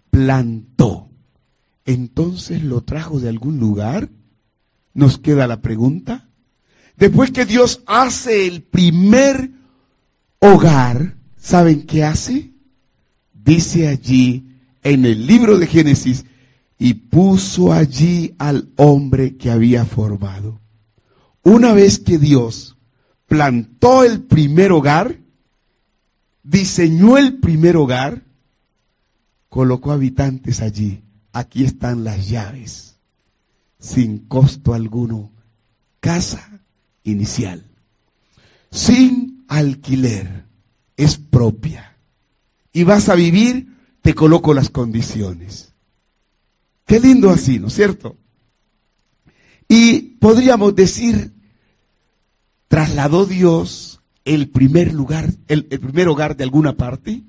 plantó. 0.09 1.08
Entonces 1.89 2.61
lo 2.61 2.81
trajo 2.81 3.19
de 3.19 3.29
algún 3.29 3.59
lugar. 3.59 4.11
Nos 4.93 5.17
queda 5.17 5.47
la 5.47 5.59
pregunta. 5.63 6.29
Después 6.97 7.31
que 7.31 7.47
Dios 7.47 7.81
hace 7.87 8.45
el 8.45 8.61
primer 8.61 9.49
hogar, 10.37 11.15
¿saben 11.35 11.87
qué 11.87 12.03
hace? 12.03 12.51
Dice 13.33 13.87
allí 13.87 14.51
en 14.83 15.03
el 15.03 15.25
libro 15.25 15.57
de 15.57 15.65
Génesis 15.65 16.25
y 16.77 16.93
puso 16.93 17.73
allí 17.73 18.35
al 18.37 18.69
hombre 18.75 19.35
que 19.37 19.49
había 19.49 19.83
formado. 19.83 20.59
Una 21.41 21.73
vez 21.73 21.97
que 21.97 22.19
Dios 22.19 22.77
plantó 23.25 24.03
el 24.03 24.21
primer 24.21 24.73
hogar, 24.73 25.17
diseñó 26.43 27.17
el 27.17 27.39
primer 27.39 27.77
hogar, 27.77 28.25
colocó 29.49 29.91
habitantes 29.91 30.61
allí. 30.61 31.01
Aquí 31.31 31.63
están 31.63 32.03
las 32.03 32.29
llaves, 32.29 32.97
sin 33.79 34.19
costo 34.27 34.73
alguno. 34.73 35.31
Casa 35.99 36.61
inicial, 37.03 37.65
sin 38.71 39.43
alquiler, 39.47 40.45
es 40.95 41.17
propia. 41.17 41.97
Y 42.71 42.83
vas 42.83 43.09
a 43.09 43.15
vivir, 43.15 43.75
te 44.01 44.13
coloco 44.13 44.53
las 44.53 44.69
condiciones. 44.69 45.73
Qué 46.85 46.99
lindo 46.99 47.29
así, 47.29 47.59
¿no 47.59 47.67
es 47.67 47.73
cierto? 47.73 48.17
Y 49.67 49.99
podríamos 50.19 50.75
decir, 50.75 51.33
trasladó 52.67 53.25
Dios 53.25 54.01
el 54.25 54.49
primer 54.49 54.93
lugar, 54.93 55.29
el, 55.47 55.65
primer 55.65 56.07
hogar 56.07 56.35
de 56.35 56.43
alguna 56.43 56.75
parte. 56.75 57.23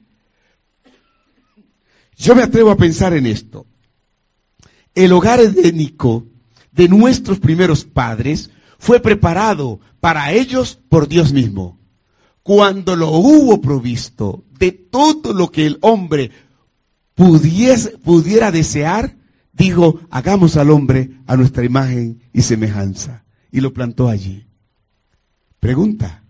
Yo 2.16 2.34
me 2.34 2.42
atrevo 2.42 2.70
a 2.70 2.76
pensar 2.76 3.14
en 3.14 3.26
esto. 3.26 3.66
El 4.94 5.12
hogar 5.12 5.40
edénico 5.40 6.26
de 6.72 6.88
nuestros 6.88 7.38
primeros 7.38 7.84
padres 7.84 8.50
fue 8.78 9.00
preparado 9.00 9.80
para 10.00 10.32
ellos 10.32 10.78
por 10.88 11.08
Dios 11.08 11.32
mismo. 11.32 11.78
Cuando 12.42 12.96
lo 12.96 13.10
hubo 13.10 13.60
provisto 13.60 14.44
de 14.58 14.72
todo 14.72 15.32
lo 15.32 15.50
que 15.50 15.66
el 15.66 15.78
hombre 15.82 16.30
pudiese, 17.14 17.98
pudiera 17.98 18.50
desear, 18.50 19.16
dijo, 19.52 20.00
hagamos 20.10 20.56
al 20.56 20.70
hombre 20.70 21.10
a 21.26 21.36
nuestra 21.36 21.64
imagen 21.64 22.22
y 22.32 22.42
semejanza. 22.42 23.24
Y 23.52 23.60
lo 23.60 23.72
plantó 23.72 24.08
allí. 24.08 24.46
Pregunta, 25.58 26.24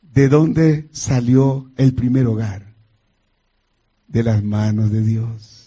¿de 0.00 0.28
dónde 0.28 0.88
salió 0.92 1.70
el 1.76 1.94
primer 1.94 2.26
hogar? 2.26 2.74
De 4.08 4.22
las 4.22 4.42
manos 4.42 4.90
de 4.90 5.02
Dios. 5.02 5.59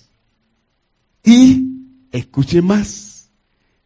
Y, 1.23 1.67
escuche 2.11 2.61
más, 2.61 3.31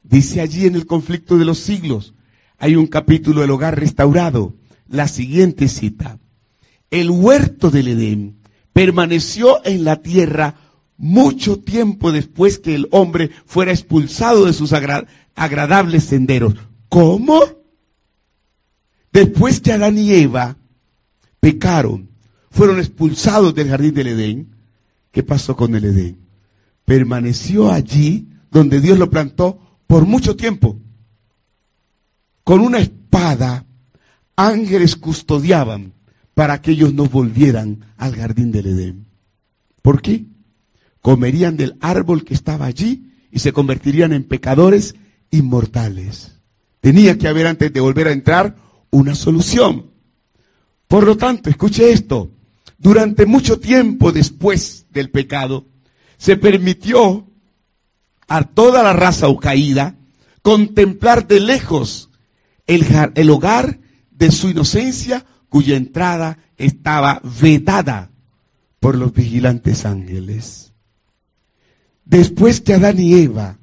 dice 0.03 0.41
allí 0.41 0.65
en 0.65 0.75
el 0.75 0.87
conflicto 0.87 1.37
de 1.37 1.45
los 1.45 1.59
siglos, 1.59 2.13
hay 2.57 2.75
un 2.75 2.87
capítulo 2.87 3.41
del 3.41 3.51
hogar 3.51 3.79
restaurado, 3.79 4.55
la 4.87 5.07
siguiente 5.07 5.67
cita. 5.67 6.19
El 6.89 7.11
huerto 7.11 7.69
del 7.69 7.89
Edén 7.89 8.37
permaneció 8.73 9.63
en 9.65 9.83
la 9.83 10.01
tierra 10.01 10.55
mucho 10.97 11.59
tiempo 11.59 12.11
después 12.11 12.57
que 12.57 12.73
el 12.73 12.87
hombre 12.91 13.29
fuera 13.45 13.71
expulsado 13.71 14.45
de 14.45 14.53
sus 14.53 14.73
agradables 14.73 16.05
senderos. 16.05 16.55
¿Cómo? 16.89 17.41
Después 19.11 19.59
que 19.59 19.73
Adán 19.73 19.97
y 19.97 20.13
Eva 20.13 20.57
pecaron, 21.39 22.09
fueron 22.49 22.79
expulsados 22.79 23.53
del 23.53 23.69
jardín 23.69 23.93
del 23.93 24.07
Edén, 24.07 24.55
¿qué 25.11 25.21
pasó 25.21 25.55
con 25.55 25.75
el 25.75 25.85
Edén? 25.85 26.26
Permaneció 26.87 27.69
allí 27.69 28.29
donde 28.49 28.79
Dios 28.79 28.97
lo 28.97 29.09
plantó 29.09 29.59
por 29.87 30.05
mucho 30.05 30.37
tiempo. 30.37 30.79
Con 32.45 32.61
una 32.61 32.79
espada, 32.79 33.65
ángeles 34.37 34.95
custodiaban 34.95 35.91
para 36.33 36.61
que 36.61 36.71
ellos 36.71 36.93
no 36.93 37.03
volvieran 37.07 37.83
al 37.97 38.15
jardín 38.15 38.53
del 38.53 38.67
Edén. 38.67 39.05
¿Por 39.81 40.01
qué? 40.01 40.27
comerían 41.01 41.57
del 41.57 41.75
árbol 41.81 42.23
que 42.23 42.33
estaba 42.33 42.67
allí 42.67 43.11
y 43.31 43.39
se 43.39 43.51
convertirían 43.51 44.13
en 44.13 44.23
pecadores 44.23 44.95
inmortales. 45.29 46.39
Tenía 46.79 47.17
que 47.17 47.27
haber 47.27 47.47
antes 47.47 47.73
de 47.73 47.81
volver 47.81 48.07
a 48.07 48.13
entrar 48.13 48.55
una 48.91 49.13
solución. 49.13 49.91
Por 50.87 51.05
lo 51.05 51.17
tanto, 51.17 51.49
escuche 51.49 51.91
esto, 51.91 52.31
durante 52.77 53.25
mucho 53.25 53.59
tiempo 53.59 54.13
después 54.13 54.85
del 54.89 55.11
pecado, 55.11 55.65
se 56.17 56.37
permitió 56.37 57.27
a 58.27 58.43
toda 58.43 58.83
la 58.83 58.93
raza 58.93 59.27
caída 59.39 59.95
contemplar 60.41 61.27
de 61.27 61.39
lejos 61.39 62.09
el, 62.65 62.85
el 63.15 63.29
hogar 63.29 63.79
de 64.11 64.31
su 64.31 64.49
inocencia 64.49 65.25
cuya 65.49 65.77
entrada 65.77 66.39
estaba 66.57 67.21
vedada 67.41 68.11
por 68.79 68.95
los 68.95 69.13
vigilantes 69.13 69.85
ángeles 69.85 70.67
después 72.07 72.61
que 72.61 72.73
Adán 72.73 72.99
y 72.99 73.13
Eva 73.15 73.59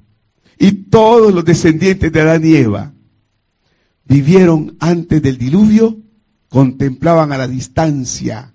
y 0.57 0.71
todos 0.71 1.33
los 1.33 1.43
descendientes 1.43 2.11
de 2.11 2.21
Adán 2.21 2.45
y 2.45 2.55
Eva 2.55 2.93
vivieron 4.05 4.77
antes 4.79 5.21
del 5.21 5.37
diluvio, 5.37 5.97
contemplaban 6.49 7.31
a 7.31 7.37
la 7.37 7.47
distancia 7.47 8.53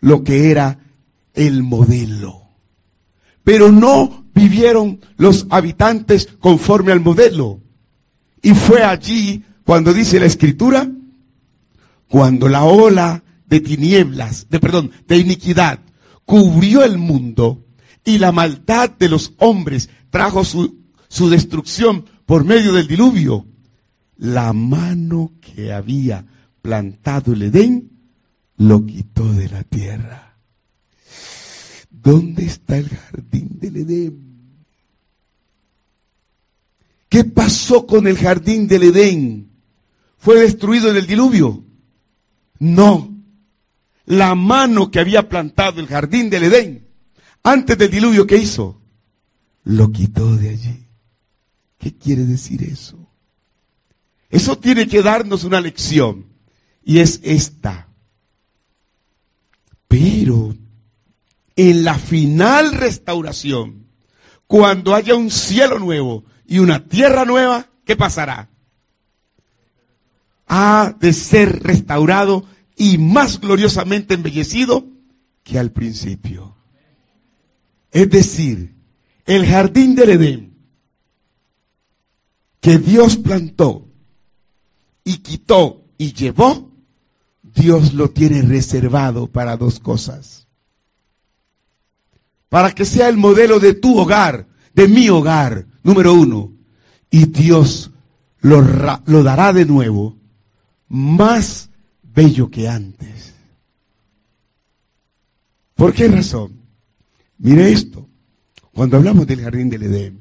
lo 0.00 0.24
que 0.24 0.50
era 0.50 0.78
el 1.34 1.62
modelo. 1.62 2.47
Pero 3.48 3.72
no 3.72 4.26
vivieron 4.34 5.00
los 5.16 5.46
habitantes 5.48 6.28
conforme 6.38 6.92
al 6.92 7.00
modelo. 7.00 7.62
Y 8.42 8.50
fue 8.50 8.82
allí 8.82 9.42
cuando 9.64 9.94
dice 9.94 10.20
la 10.20 10.26
escritura, 10.26 10.86
cuando 12.10 12.50
la 12.50 12.64
ola 12.64 13.24
de 13.46 13.60
tinieblas, 13.60 14.50
de 14.50 14.60
perdón, 14.60 14.90
de 15.06 15.16
iniquidad 15.16 15.78
cubrió 16.26 16.84
el 16.84 16.98
mundo, 16.98 17.64
y 18.04 18.18
la 18.18 18.32
maldad 18.32 18.90
de 18.90 19.08
los 19.08 19.32
hombres 19.38 19.88
trajo 20.10 20.44
su, 20.44 20.82
su 21.08 21.30
destrucción 21.30 22.04
por 22.26 22.44
medio 22.44 22.74
del 22.74 22.86
diluvio, 22.86 23.46
la 24.18 24.52
mano 24.52 25.32
que 25.40 25.72
había 25.72 26.26
plantado 26.60 27.32
el 27.32 27.44
Edén 27.44 27.92
lo 28.58 28.84
quitó 28.84 29.32
de 29.32 29.48
la 29.48 29.62
tierra. 29.64 30.27
¿Dónde 32.02 32.44
está 32.44 32.76
el 32.78 32.88
jardín 32.88 33.58
del 33.60 33.76
Edén? 33.76 34.28
¿Qué 37.08 37.24
pasó 37.24 37.86
con 37.86 38.06
el 38.06 38.18
jardín 38.18 38.68
del 38.68 38.84
Edén? 38.84 39.50
¿Fue 40.18 40.40
destruido 40.40 40.90
en 40.90 40.96
el 40.96 41.06
diluvio? 41.06 41.64
No. 42.58 43.14
La 44.04 44.34
mano 44.34 44.90
que 44.90 45.00
había 45.00 45.28
plantado 45.28 45.80
el 45.80 45.86
jardín 45.86 46.30
del 46.30 46.44
Edén 46.44 46.88
antes 47.42 47.78
del 47.78 47.90
diluvio, 47.90 48.26
¿qué 48.26 48.36
hizo? 48.36 48.80
Lo 49.64 49.90
quitó 49.90 50.36
de 50.36 50.50
allí. 50.50 50.86
¿Qué 51.78 51.96
quiere 51.96 52.24
decir 52.24 52.62
eso? 52.62 53.08
Eso 54.28 54.58
tiene 54.58 54.86
que 54.86 55.02
darnos 55.02 55.44
una 55.44 55.60
lección. 55.60 56.26
Y 56.84 56.98
es 56.98 57.20
esta. 57.22 57.88
Pero 59.86 60.54
en 61.58 61.82
la 61.82 61.98
final 61.98 62.72
restauración, 62.72 63.88
cuando 64.46 64.94
haya 64.94 65.16
un 65.16 65.28
cielo 65.28 65.80
nuevo 65.80 66.24
y 66.46 66.60
una 66.60 66.86
tierra 66.86 67.24
nueva, 67.24 67.66
¿qué 67.84 67.96
pasará? 67.96 68.48
Ha 70.46 70.94
de 71.00 71.12
ser 71.12 71.64
restaurado 71.64 72.44
y 72.76 72.96
más 72.98 73.40
gloriosamente 73.40 74.14
embellecido 74.14 74.86
que 75.42 75.58
al 75.58 75.72
principio. 75.72 76.54
Es 77.90 78.08
decir, 78.08 78.76
el 79.26 79.44
jardín 79.44 79.96
del 79.96 80.10
Edén 80.10 80.56
que 82.60 82.78
Dios 82.78 83.16
plantó 83.16 83.88
y 85.02 85.18
quitó 85.18 85.84
y 85.98 86.12
llevó, 86.12 86.70
Dios 87.42 87.94
lo 87.94 88.10
tiene 88.10 88.42
reservado 88.42 89.26
para 89.26 89.56
dos 89.56 89.80
cosas. 89.80 90.47
Para 92.48 92.74
que 92.74 92.84
sea 92.84 93.08
el 93.08 93.16
modelo 93.16 93.60
de 93.60 93.74
tu 93.74 93.98
hogar, 93.98 94.46
de 94.74 94.88
mi 94.88 95.08
hogar, 95.08 95.66
número 95.82 96.14
uno. 96.14 96.52
Y 97.10 97.26
Dios 97.26 97.90
lo, 98.40 98.62
lo 99.06 99.22
dará 99.22 99.52
de 99.52 99.66
nuevo 99.66 100.16
más 100.88 101.70
bello 102.02 102.50
que 102.50 102.68
antes. 102.68 103.34
¿Por 105.74 105.92
qué 105.92 106.08
razón? 106.08 106.60
Mire 107.38 107.70
esto, 107.70 108.08
cuando 108.72 108.96
hablamos 108.96 109.26
del 109.26 109.42
jardín 109.42 109.68
del 109.70 109.84
Edén, 109.84 110.20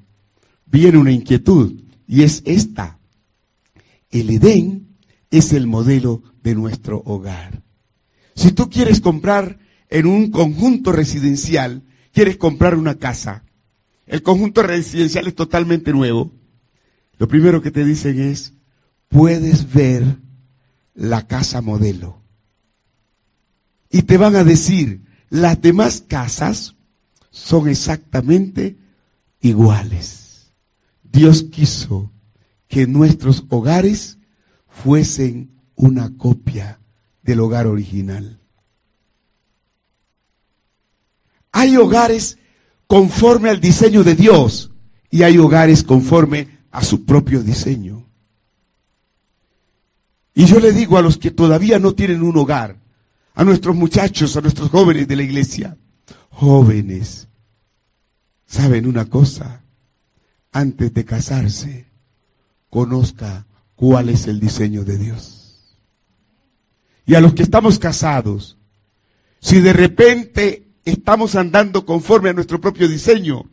viene 0.66 0.98
una 0.98 1.12
inquietud 1.12 1.82
y 2.08 2.24
es 2.24 2.44
esta. 2.46 3.00
El 4.12 4.30
Edén 4.30 4.98
es 5.32 5.54
el 5.54 5.68
modelo 5.68 6.22
de 6.44 6.56
nuestro 6.56 7.02
hogar. 7.06 7.64
Si 8.36 8.52
tú 8.52 8.70
quieres 8.70 9.02
comprar 9.02 9.58
en 9.90 10.06
un 10.06 10.30
conjunto 10.30 10.92
residencial, 10.92 11.84
quieres 12.18 12.38
comprar 12.38 12.74
una 12.74 12.96
casa, 12.96 13.44
el 14.08 14.24
conjunto 14.24 14.64
residencial 14.64 15.28
es 15.28 15.36
totalmente 15.36 15.94
nuevo, 15.94 16.32
lo 17.20 17.28
primero 17.28 17.62
que 17.62 17.70
te 17.70 17.86
dicen 17.86 18.20
es, 18.20 18.54
puedes 19.08 19.72
ver 19.72 20.18
la 20.96 21.28
casa 21.28 21.62
modelo. 21.62 22.20
Y 23.92 24.02
te 24.02 24.18
van 24.18 24.36
a 24.36 24.44
decir, 24.44 25.04
las 25.30 25.62
demás 25.62 26.02
casas 26.08 26.76
son 27.30 27.70
exactamente 27.70 28.78
iguales. 29.40 30.52
Dios 31.04 31.44
quiso 31.44 32.12
que 32.68 32.88
nuestros 32.88 33.46
hogares 33.50 34.18
fuesen 34.68 35.52
una 35.76 36.18
copia 36.18 36.80
del 37.22 37.42
hogar 37.42 37.68
original. 37.68 38.40
Hay 41.68 41.76
hogares 41.76 42.38
conforme 42.88 43.50
al 43.50 43.60
diseño 43.60 44.06
de 44.06 44.16
Dios 44.16 44.72
y 45.12 45.24
hay 45.24 45.38
hogares 45.38 45.84
conforme 45.84 46.60
a 46.72 46.82
su 46.82 47.04
propio 47.04 47.44
diseño. 47.44 48.08
Y 50.34 50.46
yo 50.46 50.62
le 50.62 50.72
digo 50.72 50.98
a 50.98 51.02
los 51.02 51.18
que 51.18 51.30
todavía 51.30 51.78
no 51.78 51.94
tienen 51.94 52.24
un 52.24 52.38
hogar, 52.38 52.78
a 53.34 53.44
nuestros 53.44 53.76
muchachos, 53.76 54.38
a 54.38 54.42
nuestros 54.42 54.70
jóvenes 54.70 55.10
de 55.10 55.18
la 55.18 55.24
iglesia, 55.24 55.78
jóvenes, 56.30 57.28
¿saben 58.46 58.88
una 58.88 59.04
cosa? 59.04 59.62
Antes 60.54 60.94
de 60.94 61.04
casarse, 61.04 61.92
conozca 62.70 63.46
cuál 63.76 64.08
es 64.08 64.26
el 64.28 64.40
diseño 64.40 64.86
de 64.86 64.98
Dios. 64.98 65.76
Y 67.06 67.16
a 67.16 67.20
los 67.20 67.34
que 67.34 67.44
estamos 67.44 67.78
casados, 67.78 68.58
si 69.42 69.60
de 69.60 69.74
repente 69.74 70.67
estamos 70.92 71.36
andando 71.36 71.86
conforme 71.86 72.30
a 72.30 72.34
nuestro 72.34 72.62
propio 72.62 72.88
diseño, 72.88 73.50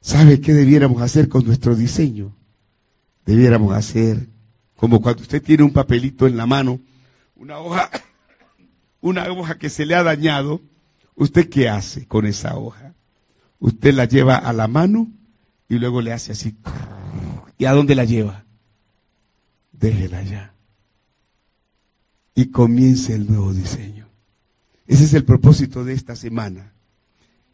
¿sabe 0.00 0.40
qué 0.40 0.54
debiéramos 0.54 1.02
hacer 1.02 1.28
con 1.28 1.44
nuestro 1.44 1.76
diseño? 1.76 2.34
Debiéramos 3.26 3.74
hacer 3.74 4.28
como 4.76 5.00
cuando 5.00 5.22
usted 5.22 5.42
tiene 5.42 5.62
un 5.62 5.72
papelito 5.72 6.26
en 6.26 6.36
la 6.36 6.46
mano, 6.46 6.80
una 7.36 7.58
hoja, 7.58 7.90
una 9.00 9.30
hoja 9.30 9.58
que 9.58 9.68
se 9.68 9.84
le 9.84 9.94
ha 9.94 10.02
dañado, 10.02 10.62
¿usted 11.14 11.48
qué 11.48 11.68
hace 11.68 12.06
con 12.06 12.26
esa 12.26 12.56
hoja? 12.56 12.94
Usted 13.58 13.94
la 13.94 14.06
lleva 14.06 14.36
a 14.36 14.52
la 14.52 14.66
mano 14.68 15.08
y 15.68 15.78
luego 15.78 16.00
le 16.00 16.12
hace 16.12 16.32
así. 16.32 16.56
¿Y 17.58 17.66
a 17.66 17.72
dónde 17.72 17.94
la 17.94 18.04
lleva? 18.04 18.44
Déjela 19.72 20.22
ya. 20.22 20.54
Y 22.34 22.46
comience 22.46 23.14
el 23.14 23.28
nuevo 23.28 23.52
diseño. 23.52 24.11
Ese 24.86 25.04
es 25.04 25.14
el 25.14 25.24
propósito 25.24 25.84
de 25.84 25.94
esta 25.94 26.16
semana. 26.16 26.72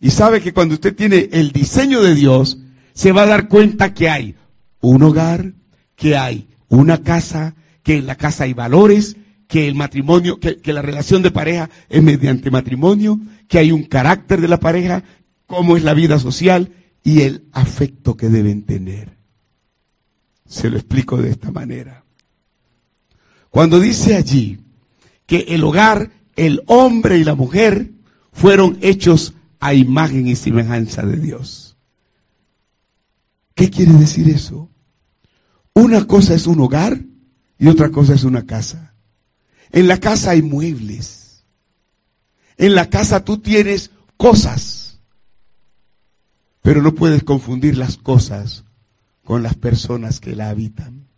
Y 0.01 0.11
sabe 0.11 0.41
que 0.41 0.53
cuando 0.53 0.75
usted 0.75 0.95
tiene 0.95 1.29
el 1.33 1.53
diseño 1.53 2.03
de 2.03 2.15
Dios, 2.15 2.59
se 2.95 3.13
va 3.13 3.23
a 3.23 3.27
dar 3.27 3.49
cuenta 3.49 3.95
que 3.95 4.09
hay 4.09 4.37
un 4.81 5.03
hogar, 5.03 5.53
que 5.97 6.17
hay 6.17 6.49
una 6.69 7.03
casa, 7.03 7.55
que 7.83 7.97
en 7.97 8.07
la 8.07 8.17
casa 8.17 8.45
hay 8.45 8.55
valores, 8.55 9.17
que 9.49 9.67
el 9.67 9.75
matrimonio, 9.75 10.39
que, 10.39 10.61
la 10.73 10.83
relación 10.83 11.23
de 11.23 11.31
pareja 11.31 11.71
es 11.89 12.03
mediante 12.03 12.51
matrimonio, 12.51 13.19
que 13.49 13.59
hay 13.59 13.73
un 13.73 13.85
carácter 13.85 14.41
de 14.41 14.49
la 14.49 14.61
pareja, 14.61 15.03
cómo 15.47 15.77
es 15.77 15.83
la 15.83 15.95
vida 15.95 16.19
social 16.19 16.73
y 17.03 17.23
el 17.23 17.47
afecto 17.53 18.17
que 18.17 18.29
deben 18.29 18.65
tener. 18.65 19.17
Se 20.47 20.71
lo 20.71 20.77
explico 20.77 21.17
de 21.17 21.31
esta 21.31 21.51
manera. 21.51 22.05
Cuando 23.51 23.81
dice 23.81 24.17
allí 24.17 24.61
que 25.27 25.47
el 25.49 25.65
hogar, 25.65 26.11
el 26.39 26.63
hombre 26.67 27.19
y 27.19 27.25
la 27.25 27.35
mujer 27.35 27.91
fueron 28.33 28.79
hechos 28.81 29.35
a 29.59 29.75
imagen 29.75 30.29
y 30.29 30.37
semejanza 30.37 31.03
de 31.03 31.17
Dios. 31.17 31.77
¿Qué 33.55 33.71
quiere 33.71 33.93
decir 33.95 34.29
eso? 34.29 34.71
Una 35.75 36.07
cosa 36.07 36.35
es 36.35 36.47
un 36.47 36.61
hogar 36.61 37.01
y 37.59 37.67
otra 37.67 37.91
cosa 37.91 38.15
es 38.15 38.23
una 38.23 38.47
casa. 38.47 38.95
En 39.73 39.89
la 39.89 39.99
casa 39.99 40.31
hay 40.31 40.43
muebles. 40.43 41.45
En 42.57 42.77
la 42.77 42.89
casa 42.89 43.25
tú 43.25 43.39
tienes 43.39 43.91
cosas. 44.17 45.01
Pero 46.63 46.83
no 46.83 46.95
puedes 46.95 47.25
confundir 47.25 47.77
las 47.77 47.97
cosas 47.97 48.65
con 49.25 49.43
las 49.43 49.57
personas 49.57 50.21
que 50.21 50.37
la 50.37 50.51
habitan. 50.51 51.09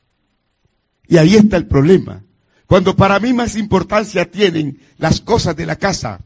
Y 1.07 1.19
ahí 1.19 1.37
está 1.37 1.59
el 1.59 1.67
problema. 1.67 2.25
Cuando 2.71 2.95
para 2.95 3.19
mí 3.19 3.33
más 3.33 3.57
importancia 3.57 4.31
tienen 4.31 4.79
las 4.97 5.21
cosas 5.21 5.57
de 5.57 5.67
la 5.67 5.75
casa 5.75 6.21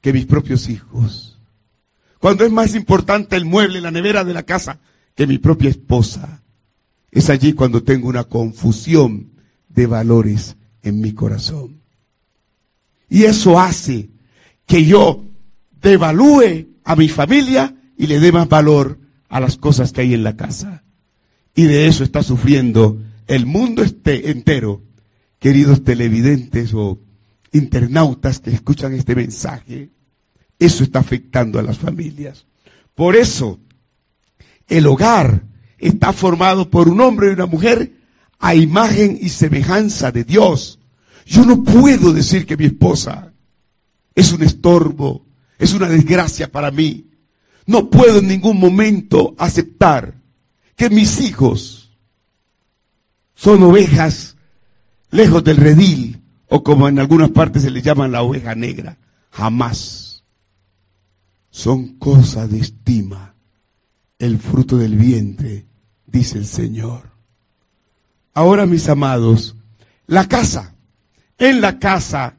que 0.00 0.12
mis 0.12 0.26
propios 0.26 0.68
hijos. 0.68 1.38
Cuando 2.18 2.44
es 2.44 2.50
más 2.50 2.74
importante 2.74 3.36
el 3.36 3.44
mueble, 3.44 3.80
la 3.80 3.92
nevera 3.92 4.24
de 4.24 4.34
la 4.34 4.42
casa 4.42 4.80
que 5.14 5.28
mi 5.28 5.38
propia 5.38 5.70
esposa. 5.70 6.42
Es 7.12 7.30
allí 7.30 7.52
cuando 7.52 7.84
tengo 7.84 8.08
una 8.08 8.24
confusión 8.24 9.30
de 9.68 9.86
valores 9.86 10.56
en 10.82 11.00
mi 11.00 11.12
corazón. 11.12 11.80
Y 13.08 13.22
eso 13.22 13.60
hace 13.60 14.10
que 14.66 14.84
yo 14.84 15.26
devalúe 15.80 16.70
a 16.82 16.96
mi 16.96 17.08
familia 17.08 17.72
y 17.96 18.08
le 18.08 18.18
dé 18.18 18.32
más 18.32 18.48
valor 18.48 18.98
a 19.28 19.38
las 19.38 19.56
cosas 19.56 19.92
que 19.92 20.00
hay 20.00 20.14
en 20.14 20.24
la 20.24 20.34
casa. 20.34 20.82
Y 21.54 21.66
de 21.66 21.86
eso 21.86 22.02
está 22.02 22.24
sufriendo 22.24 23.00
el 23.28 23.46
mundo 23.46 23.84
este 23.84 24.32
entero, 24.32 24.82
queridos 25.38 25.84
televidentes 25.84 26.74
o 26.74 27.00
internautas 27.52 28.40
que 28.40 28.50
escuchan 28.50 28.94
este 28.94 29.14
mensaje. 29.14 29.90
Eso 30.58 30.82
está 30.82 30.98
afectando 30.98 31.58
a 31.58 31.62
las 31.62 31.78
familias. 31.78 32.46
Por 32.94 33.16
eso, 33.16 33.60
el 34.66 34.86
hogar 34.86 35.44
está 35.78 36.12
formado 36.12 36.68
por 36.68 36.88
un 36.88 37.00
hombre 37.00 37.28
y 37.28 37.34
una 37.34 37.46
mujer 37.46 37.92
a 38.38 38.54
imagen 38.54 39.18
y 39.20 39.28
semejanza 39.28 40.10
de 40.10 40.24
Dios. 40.24 40.78
Yo 41.24 41.44
no 41.44 41.62
puedo 41.62 42.12
decir 42.12 42.46
que 42.46 42.56
mi 42.56 42.64
esposa 42.64 43.32
es 44.14 44.32
un 44.32 44.42
estorbo, 44.42 45.26
es 45.58 45.74
una 45.74 45.88
desgracia 45.88 46.50
para 46.50 46.70
mí. 46.70 47.06
No 47.66 47.90
puedo 47.90 48.18
en 48.18 48.28
ningún 48.28 48.58
momento 48.58 49.34
aceptar 49.38 50.14
que 50.74 50.90
mis 50.90 51.20
hijos 51.20 51.90
son 53.34 53.62
ovejas 53.62 54.37
lejos 55.10 55.44
del 55.44 55.56
redil 55.56 56.22
o 56.48 56.62
como 56.62 56.88
en 56.88 56.98
algunas 56.98 57.30
partes 57.30 57.62
se 57.62 57.70
les 57.70 57.82
llama 57.82 58.08
la 58.08 58.22
oveja 58.22 58.54
negra. 58.54 58.98
Jamás. 59.30 60.24
Son 61.50 61.98
cosas 61.98 62.50
de 62.50 62.58
estima, 62.58 63.34
el 64.18 64.38
fruto 64.38 64.76
del 64.76 64.96
vientre, 64.96 65.66
dice 66.06 66.38
el 66.38 66.46
Señor. 66.46 67.10
Ahora, 68.34 68.66
mis 68.66 68.88
amados, 68.88 69.56
la 70.06 70.28
casa, 70.28 70.74
en 71.38 71.60
la 71.60 71.78
casa 71.78 72.36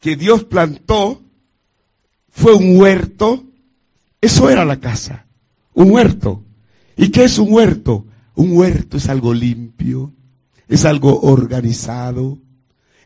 que 0.00 0.16
Dios 0.16 0.44
plantó, 0.44 1.22
fue 2.30 2.54
un 2.54 2.78
huerto, 2.78 3.44
eso 4.20 4.50
era 4.50 4.64
la 4.64 4.80
casa, 4.80 5.26
un 5.72 5.90
huerto. 5.90 6.44
¿Y 6.96 7.10
qué 7.10 7.24
es 7.24 7.38
un 7.38 7.52
huerto? 7.52 8.06
Un 8.34 8.56
huerto 8.56 8.96
es 8.96 9.08
algo 9.08 9.34
limpio, 9.34 10.12
es 10.68 10.84
algo 10.84 11.20
organizado, 11.20 12.38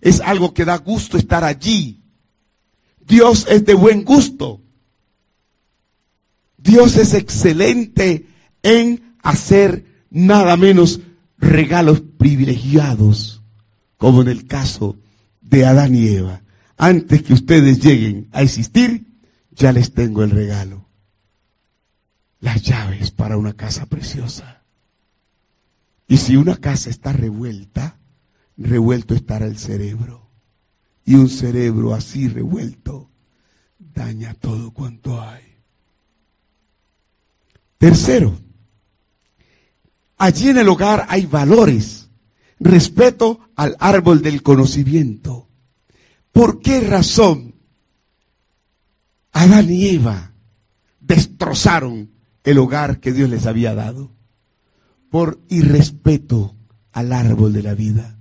es 0.01 0.21
algo 0.21 0.55
que 0.55 0.65
da 0.65 0.77
gusto 0.79 1.17
estar 1.17 1.45
allí. 1.45 2.03
Dios 3.01 3.47
es 3.49 3.65
de 3.65 3.75
buen 3.75 4.05
gusto. 4.05 4.61
Dios 6.57 6.97
es 6.97 7.15
excelente 7.15 8.27
en 8.63 9.17
hacer 9.23 9.87
nada 10.11 10.57
menos 10.57 11.01
regalos 11.39 12.03
privilegiados, 12.19 13.43
como 13.97 14.23
en 14.23 14.29
el 14.29 14.47
caso 14.47 14.97
de 15.41 15.65
Adán 15.65 15.95
y 15.95 16.09
Eva. 16.09 16.43
Antes 16.77 17.23
que 17.23 17.33
ustedes 17.33 17.81
lleguen 17.81 18.29
a 18.33 18.43
existir, 18.43 19.07
ya 19.51 19.73
les 19.73 19.93
tengo 19.93 20.23
el 20.23 20.31
regalo. 20.31 20.87
Las 22.41 22.63
llaves 22.63 23.11
para 23.11 23.37
una 23.37 23.55
casa 23.55 23.87
preciosa. 23.87 24.58
Y 26.09 26.17
si 26.17 26.37
una 26.37 26.57
casa 26.57 26.91
está 26.91 27.13
revuelta, 27.13 27.99
revuelto 28.57 29.15
estará 29.15 29.47
el 29.47 29.59
cerebro. 29.59 30.29
Y 31.05 31.15
un 31.15 31.29
cerebro 31.29 31.95
así 31.95 32.29
revuelto 32.29 33.11
daña 33.79 34.35
todo 34.35 34.73
cuanto 34.73 35.21
hay. 35.21 35.45
Tercero, 37.79 38.37
Allí 40.19 40.49
en 40.49 40.59
el 40.59 40.69
hogar 40.69 41.07
hay 41.09 41.27
valores. 41.27 42.11
Respeto 42.59 43.39
al 43.55 43.77
árbol 43.79 44.21
del 44.21 44.43
conocimiento. 44.43 45.49
¿Por 46.33 46.61
qué 46.61 46.81
razón 46.81 47.55
Adán 49.33 49.71
y 49.71 49.89
Eva 49.91 50.33
destrozaron 51.01 52.11
el 52.43 52.59
hogar 52.59 52.99
que 52.99 53.13
Dios 53.13 53.31
les 53.31 53.47
había 53.47 53.77
dado? 53.77 54.11
Por 55.11 55.41
irrespeto 55.49 56.55
al 56.93 57.13
árbol 57.13 57.53
de 57.53 57.63
la 57.63 57.75
vida. 57.75 58.19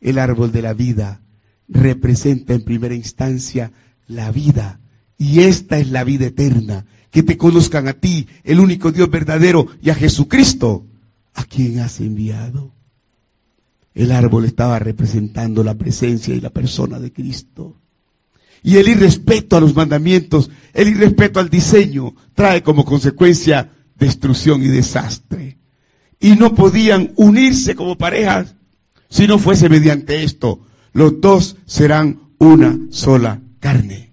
El 0.00 0.18
árbol 0.18 0.52
de 0.52 0.62
la 0.62 0.74
vida 0.74 1.22
representa 1.68 2.54
en 2.54 2.64
primera 2.64 2.94
instancia 2.94 3.72
la 4.06 4.30
vida. 4.30 4.80
Y 5.18 5.40
esta 5.40 5.78
es 5.78 5.90
la 5.90 6.04
vida 6.04 6.26
eterna. 6.26 6.86
Que 7.10 7.22
te 7.22 7.36
conozcan 7.38 7.88
a 7.88 7.94
ti, 7.94 8.26
el 8.44 8.60
único 8.60 8.92
Dios 8.92 9.10
verdadero, 9.10 9.68
y 9.80 9.88
a 9.90 9.94
Jesucristo, 9.94 10.86
¿A 11.36 11.44
quién 11.44 11.78
has 11.80 12.00
enviado? 12.00 12.72
El 13.94 14.10
árbol 14.10 14.46
estaba 14.46 14.78
representando 14.78 15.62
la 15.62 15.74
presencia 15.74 16.34
y 16.34 16.40
la 16.40 16.50
persona 16.50 16.98
de 16.98 17.12
Cristo. 17.12 17.76
Y 18.62 18.78
el 18.78 18.88
irrespeto 18.88 19.56
a 19.56 19.60
los 19.60 19.74
mandamientos, 19.74 20.50
el 20.72 20.88
irrespeto 20.88 21.38
al 21.38 21.50
diseño, 21.50 22.14
trae 22.34 22.62
como 22.62 22.84
consecuencia 22.84 23.70
destrucción 23.98 24.62
y 24.62 24.68
desastre. 24.68 25.58
Y 26.18 26.36
no 26.36 26.54
podían 26.54 27.12
unirse 27.16 27.74
como 27.74 27.96
parejas 27.96 28.54
si 29.08 29.26
no 29.26 29.38
fuese 29.38 29.68
mediante 29.68 30.22
esto. 30.22 30.60
Los 30.92 31.20
dos 31.20 31.56
serán 31.66 32.20
una 32.38 32.78
sola 32.90 33.40
carne. 33.60 34.12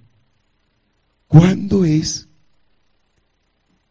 ¿Cuándo 1.27 1.85
es 1.85 2.27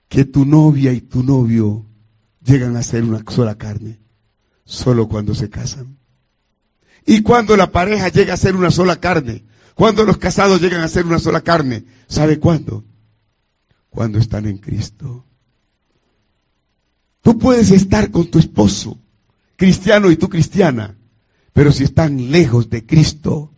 que 0.09 0.27
tu 0.27 0.45
novia 0.45 0.93
y 0.93 1.01
tu 1.01 1.23
novio 1.23 1.87
llegan 2.45 2.77
a 2.77 2.83
ser 2.83 3.03
una 3.03 3.23
sola 3.27 3.57
carne 3.57 3.99
solo 4.65 5.09
cuando 5.09 5.35
se 5.35 5.49
casan. 5.51 5.99
Y 7.07 7.23
cuando 7.23 7.57
la 7.57 7.73
pareja 7.73 8.09
llega 8.09 8.35
a 8.35 8.37
ser 8.37 8.55
una 8.55 8.71
sola 8.71 9.01
carne, 9.01 9.45
cuando 9.75 10.05
los 10.05 10.19
casados 10.19 10.61
llegan 10.61 10.83
a 10.83 10.89
ser 10.89 11.07
una 11.07 11.19
sola 11.19 11.41
carne, 11.41 11.85
¿sabe 12.09 12.39
cuándo? 12.39 12.85
Cuando 13.89 14.19
están 14.19 14.47
en 14.47 14.59
Cristo. 14.59 15.25
Tú 17.23 17.39
puedes 17.39 17.71
estar 17.71 18.11
con 18.11 18.27
tu 18.27 18.39
esposo, 18.39 18.99
cristiano 19.57 20.11
y 20.11 20.17
tú 20.17 20.29
cristiana, 20.29 20.97
pero 21.53 21.71
si 21.71 21.85
están 21.85 22.31
lejos 22.31 22.69
de 22.69 22.85
Cristo, 22.85 23.53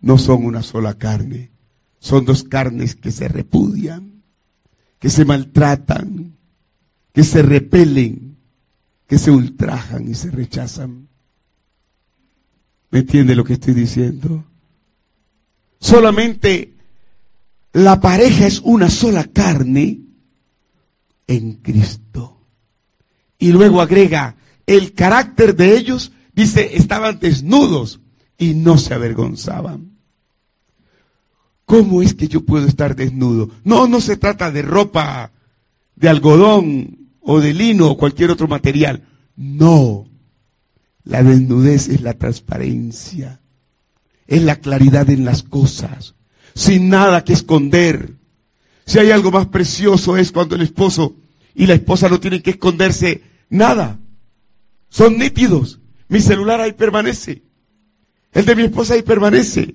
no 0.00 0.18
son 0.18 0.44
una 0.44 0.62
sola 0.62 0.94
carne, 0.94 1.50
son 1.98 2.24
dos 2.24 2.42
carnes 2.42 2.94
que 2.96 3.12
se 3.12 3.28
repudian, 3.28 4.22
que 4.98 5.10
se 5.10 5.24
maltratan, 5.24 6.36
que 7.12 7.22
se 7.22 7.42
repelen, 7.42 8.38
que 9.06 9.18
se 9.18 9.30
ultrajan 9.30 10.08
y 10.08 10.14
se 10.14 10.30
rechazan. 10.30 11.08
¿Me 12.90 13.00
entiende 13.00 13.36
lo 13.36 13.44
que 13.44 13.54
estoy 13.54 13.74
diciendo? 13.74 14.44
Solamente 15.80 16.74
la 17.72 18.00
pareja 18.00 18.46
es 18.46 18.60
una 18.60 18.88
sola 18.88 19.24
carne 19.24 20.00
en 21.26 21.52
Cristo. 21.56 22.35
Y 23.38 23.52
luego 23.52 23.80
agrega, 23.80 24.36
el 24.66 24.92
carácter 24.94 25.54
de 25.56 25.76
ellos, 25.76 26.12
dice, 26.34 26.76
estaban 26.76 27.18
desnudos 27.18 28.00
y 28.38 28.54
no 28.54 28.78
se 28.78 28.94
avergonzaban. 28.94 29.96
¿Cómo 31.64 32.00
es 32.00 32.14
que 32.14 32.28
yo 32.28 32.44
puedo 32.44 32.66
estar 32.66 32.94
desnudo? 32.94 33.50
No, 33.64 33.88
no 33.88 34.00
se 34.00 34.16
trata 34.16 34.50
de 34.50 34.62
ropa 34.62 35.32
de 35.96 36.08
algodón 36.08 37.10
o 37.20 37.40
de 37.40 37.52
lino 37.52 37.90
o 37.90 37.96
cualquier 37.96 38.30
otro 38.30 38.46
material. 38.46 39.02
No. 39.36 40.06
La 41.04 41.22
desnudez 41.22 41.88
es 41.88 42.00
la 42.00 42.14
transparencia, 42.14 43.40
es 44.26 44.42
la 44.42 44.56
claridad 44.56 45.08
en 45.10 45.24
las 45.24 45.44
cosas, 45.44 46.14
sin 46.54 46.88
nada 46.88 47.22
que 47.22 47.32
esconder. 47.32 48.14
Si 48.86 48.98
hay 48.98 49.12
algo 49.12 49.30
más 49.30 49.46
precioso 49.46 50.16
es 50.16 50.32
cuando 50.32 50.56
el 50.56 50.62
esposo 50.62 51.14
y 51.56 51.66
la 51.66 51.74
esposa 51.74 52.10
no 52.10 52.20
tienen 52.20 52.42
que 52.42 52.50
esconderse 52.50 53.22
nada. 53.48 53.98
Son 54.90 55.16
nítidos. 55.16 55.80
Mi 56.06 56.20
celular 56.20 56.60
ahí 56.60 56.72
permanece. 56.72 57.42
El 58.32 58.44
de 58.44 58.54
mi 58.54 58.62
esposa 58.64 58.92
ahí 58.92 59.02
permanece. 59.02 59.74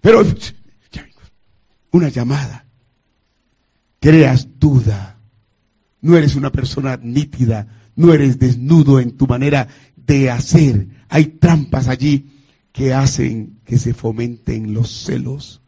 Pero 0.00 0.24
una 1.90 2.08
llamada. 2.10 2.64
Creas 3.98 4.48
duda. 4.60 5.18
No 6.00 6.16
eres 6.16 6.36
una 6.36 6.52
persona 6.52 6.96
nítida. 7.02 7.66
No 7.96 8.14
eres 8.14 8.38
desnudo 8.38 9.00
en 9.00 9.16
tu 9.16 9.26
manera 9.26 9.66
de 9.96 10.30
hacer. 10.30 10.86
Hay 11.08 11.26
trampas 11.26 11.88
allí 11.88 12.30
que 12.70 12.94
hacen 12.94 13.58
que 13.64 13.78
se 13.78 13.94
fomenten 13.94 14.74
los 14.74 15.04
celos 15.04 15.60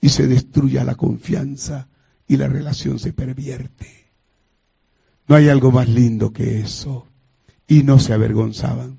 y 0.00 0.10
se 0.10 0.28
destruya 0.28 0.84
la 0.84 0.94
confianza 0.94 1.88
y 2.28 2.36
la 2.36 2.46
relación 2.46 3.00
se 3.00 3.12
pervierte. 3.12 3.99
No 5.30 5.36
hay 5.36 5.48
algo 5.48 5.70
más 5.70 5.88
lindo 5.88 6.32
que 6.32 6.58
eso. 6.58 7.06
Y 7.68 7.84
no 7.84 8.00
se 8.00 8.12
avergonzaban. 8.12 8.98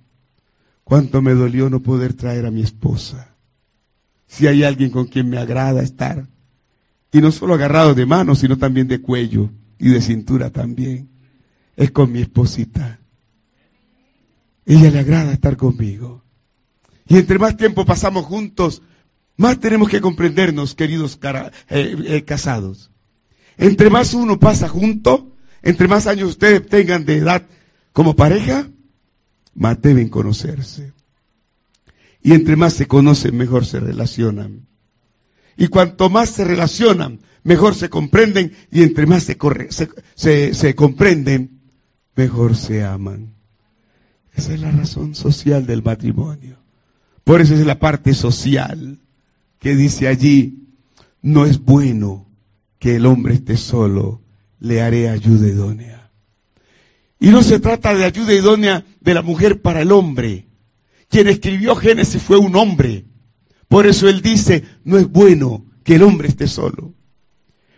Cuánto 0.85 1.21
me 1.21 1.33
dolió 1.33 1.69
no 1.69 1.81
poder 1.81 2.13
traer 2.13 2.45
a 2.45 2.51
mi 2.51 2.61
esposa. 2.61 3.35
Si 4.27 4.47
hay 4.47 4.63
alguien 4.63 4.91
con 4.91 5.07
quien 5.07 5.29
me 5.29 5.37
agrada 5.37 5.83
estar, 5.83 6.25
y 7.11 7.19
no 7.19 7.33
solo 7.33 7.55
agarrado 7.55 7.93
de 7.95 8.05
manos, 8.05 8.39
sino 8.39 8.57
también 8.57 8.87
de 8.87 9.01
cuello 9.01 9.49
y 9.77 9.89
de 9.89 9.99
cintura 9.99 10.51
también, 10.51 11.09
es 11.75 11.91
con 11.91 12.13
mi 12.13 12.21
esposita. 12.21 13.01
Ella 14.65 14.89
le 14.89 14.99
agrada 14.99 15.33
estar 15.33 15.57
conmigo. 15.57 16.23
Y 17.09 17.17
entre 17.17 17.39
más 17.39 17.57
tiempo 17.57 17.83
pasamos 17.83 18.23
juntos, 18.23 18.81
más 19.35 19.59
tenemos 19.59 19.89
que 19.89 19.99
comprendernos, 19.99 20.75
queridos 20.75 21.19
eh, 21.21 21.51
eh, 21.67 22.23
casados. 22.23 22.89
Entre 23.57 23.89
más 23.89 24.13
uno 24.13 24.39
pasa 24.39 24.69
junto, 24.69 25.30
entre 25.63 25.87
más 25.87 26.07
años 26.07 26.29
ustedes 26.29 26.67
tengan 26.67 27.05
de 27.05 27.17
edad 27.17 27.45
como 27.93 28.15
pareja, 28.15 28.69
más 29.53 29.81
deben 29.81 30.09
conocerse. 30.09 30.93
Y 32.21 32.33
entre 32.33 32.55
más 32.55 32.73
se 32.73 32.87
conocen, 32.87 33.35
mejor 33.35 33.65
se 33.65 33.79
relacionan. 33.79 34.67
Y 35.57 35.67
cuanto 35.67 36.09
más 36.09 36.29
se 36.29 36.45
relacionan, 36.45 37.19
mejor 37.43 37.75
se 37.75 37.89
comprenden. 37.89 38.53
Y 38.71 38.83
entre 38.83 39.05
más 39.05 39.23
se, 39.23 40.53
se 40.53 40.75
comprenden, 40.75 41.61
mejor 42.15 42.55
se 42.55 42.83
aman. 42.83 43.33
Esa 44.35 44.53
es 44.53 44.61
la 44.61 44.71
razón 44.71 45.15
social 45.15 45.65
del 45.65 45.83
matrimonio. 45.83 46.57
Por 47.23 47.41
eso 47.41 47.53
es 47.53 47.65
la 47.65 47.79
parte 47.79 48.13
social 48.13 48.99
que 49.59 49.75
dice 49.75 50.07
allí, 50.07 50.67
no 51.21 51.45
es 51.45 51.59
bueno 51.63 52.27
que 52.79 52.95
el 52.95 53.05
hombre 53.05 53.35
esté 53.35 53.57
solo, 53.57 54.21
le 54.61 54.81
haré 54.81 55.09
ayuda 55.09 55.47
idónea. 55.47 56.11
Y 57.19 57.29
no 57.29 57.43
se 57.43 57.59
trata 57.59 57.93
de 57.93 58.05
ayuda 58.05 58.33
idónea 58.33 58.85
de 59.01 59.13
la 59.13 59.21
mujer 59.21 59.61
para 59.61 59.81
el 59.81 59.91
hombre. 59.91 60.47
Quien 61.09 61.27
escribió 61.27 61.75
Génesis 61.75 62.21
fue 62.21 62.37
un 62.37 62.55
hombre. 62.55 63.05
Por 63.67 63.87
eso 63.87 64.07
él 64.07 64.21
dice, 64.21 64.63
no 64.83 64.97
es 64.97 65.09
bueno 65.09 65.65
que 65.83 65.95
el 65.95 66.03
hombre 66.03 66.29
esté 66.29 66.47
solo. 66.47 66.93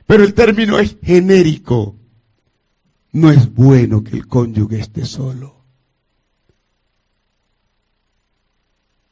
Pero 0.05 0.23
el 0.23 0.33
término 0.33 0.77
es 0.77 0.97
genérico. 1.01 1.97
No 3.11 3.31
es 3.31 3.53
bueno 3.53 4.03
que 4.03 4.17
el 4.17 4.27
cónyuge 4.27 4.79
esté 4.79 5.05
solo. 5.05 5.63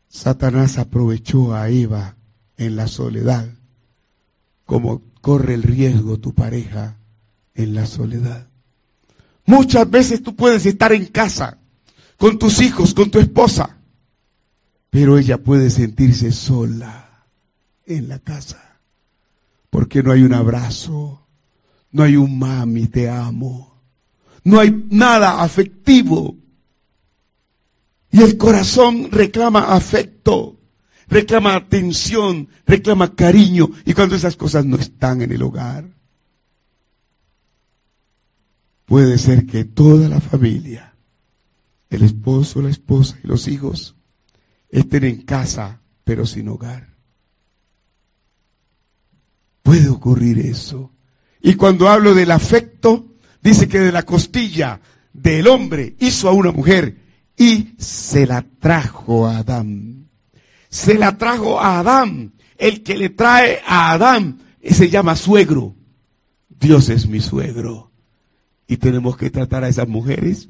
Satanás 0.09 0.77
aprovechó 0.77 1.53
a 1.53 1.69
Eva 1.69 2.17
en 2.57 2.75
la 2.75 2.87
soledad, 2.87 3.49
como 4.65 5.03
corre 5.21 5.53
el 5.53 5.63
riesgo 5.63 6.19
tu 6.19 6.33
pareja 6.33 7.00
en 7.55 7.73
la 7.73 7.85
soledad. 7.85 8.47
Muchas 9.45 9.89
veces 9.89 10.23
tú 10.23 10.35
puedes 10.35 10.65
estar 10.65 10.93
en 10.93 11.05
casa, 11.07 11.57
con 12.17 12.37
tus 12.37 12.61
hijos, 12.61 12.93
con 12.93 13.09
tu 13.09 13.19
esposa, 13.19 13.77
pero 14.89 15.17
ella 15.17 15.37
puede 15.37 15.69
sentirse 15.69 16.31
sola 16.31 17.25
en 17.85 18.07
la 18.07 18.19
casa, 18.19 18.79
porque 19.69 20.03
no 20.03 20.11
hay 20.11 20.23
un 20.23 20.33
abrazo, 20.33 21.25
no 21.91 22.03
hay 22.03 22.15
un 22.15 22.37
mami, 22.37 22.87
te 22.87 23.09
amo, 23.09 23.81
no 24.43 24.59
hay 24.59 24.85
nada 24.89 25.41
afectivo. 25.41 26.37
Y 28.11 28.21
el 28.21 28.37
corazón 28.37 29.09
reclama 29.11 29.73
afecto, 29.73 30.59
reclama 31.07 31.55
atención, 31.55 32.49
reclama 32.65 33.15
cariño, 33.15 33.69
y 33.85 33.93
cuando 33.93 34.15
esas 34.15 34.35
cosas 34.35 34.65
no 34.65 34.75
están 34.75 35.21
en 35.21 35.31
el 35.31 35.41
hogar, 35.41 35.85
puede 38.91 39.17
ser 39.17 39.45
que 39.45 39.63
toda 39.63 40.09
la 40.09 40.19
familia, 40.19 40.93
el 41.89 42.03
esposo, 42.03 42.61
la 42.61 42.69
esposa 42.69 43.17
y 43.23 43.27
los 43.27 43.47
hijos, 43.47 43.95
estén 44.67 45.05
en 45.05 45.21
casa, 45.21 45.79
pero 46.03 46.25
sin 46.25 46.49
hogar. 46.49 46.89
Puede 49.63 49.87
ocurrir 49.87 50.39
eso. 50.39 50.91
Y 51.39 51.53
cuando 51.53 51.87
hablo 51.87 52.13
del 52.13 52.31
afecto, 52.31 53.05
dice 53.41 53.69
que 53.69 53.79
de 53.79 53.93
la 53.93 54.03
costilla 54.03 54.81
del 55.13 55.47
hombre 55.47 55.95
hizo 56.01 56.27
a 56.27 56.33
una 56.33 56.51
mujer 56.51 56.97
y 57.37 57.69
se 57.77 58.27
la 58.27 58.45
trajo 58.59 59.25
a 59.25 59.37
Adán. 59.37 60.09
Se 60.67 60.95
la 60.95 61.17
trajo 61.17 61.61
a 61.61 61.79
Adán. 61.79 62.33
El 62.57 62.83
que 62.83 62.97
le 62.97 63.07
trae 63.07 63.61
a 63.65 63.93
Adán 63.93 64.39
se 64.61 64.89
llama 64.89 65.15
suegro. 65.15 65.77
Dios 66.49 66.89
es 66.89 67.07
mi 67.07 67.21
suegro. 67.21 67.90
Y 68.71 68.77
tenemos 68.77 69.17
que 69.17 69.29
tratar 69.29 69.65
a 69.65 69.67
esas 69.67 69.89
mujeres 69.89 70.47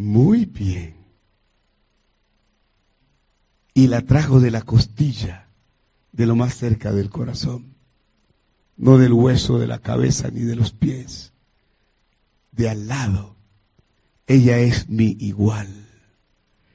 Muy 0.00 0.46
bien. 0.46 0.94
Y 3.74 3.88
la 3.88 4.00
trajo 4.00 4.40
de 4.40 4.50
la 4.50 4.62
costilla, 4.62 5.50
de 6.12 6.24
lo 6.24 6.36
más 6.36 6.54
cerca 6.54 6.90
del 6.92 7.10
corazón, 7.10 7.74
no 8.78 8.96
del 8.96 9.12
hueso 9.12 9.58
de 9.58 9.66
la 9.66 9.80
cabeza 9.80 10.30
ni 10.30 10.40
de 10.40 10.56
los 10.56 10.72
pies, 10.72 11.34
de 12.52 12.70
al 12.70 12.88
lado. 12.88 13.36
Ella 14.26 14.58
es 14.60 14.88
mi 14.88 15.18
igual. 15.20 15.68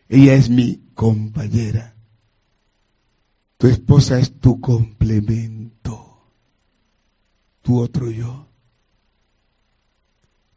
Ella 0.07 0.35
es 0.35 0.51
mi 0.51 0.83
compañera. 0.93 1.95
Tu 3.57 3.65
esposa 3.65 4.19
es 4.19 4.39
tu 4.39 4.61
complemento, 4.61 5.64
tu 7.65 7.79
otro 7.79 8.11
yo. 8.11 8.47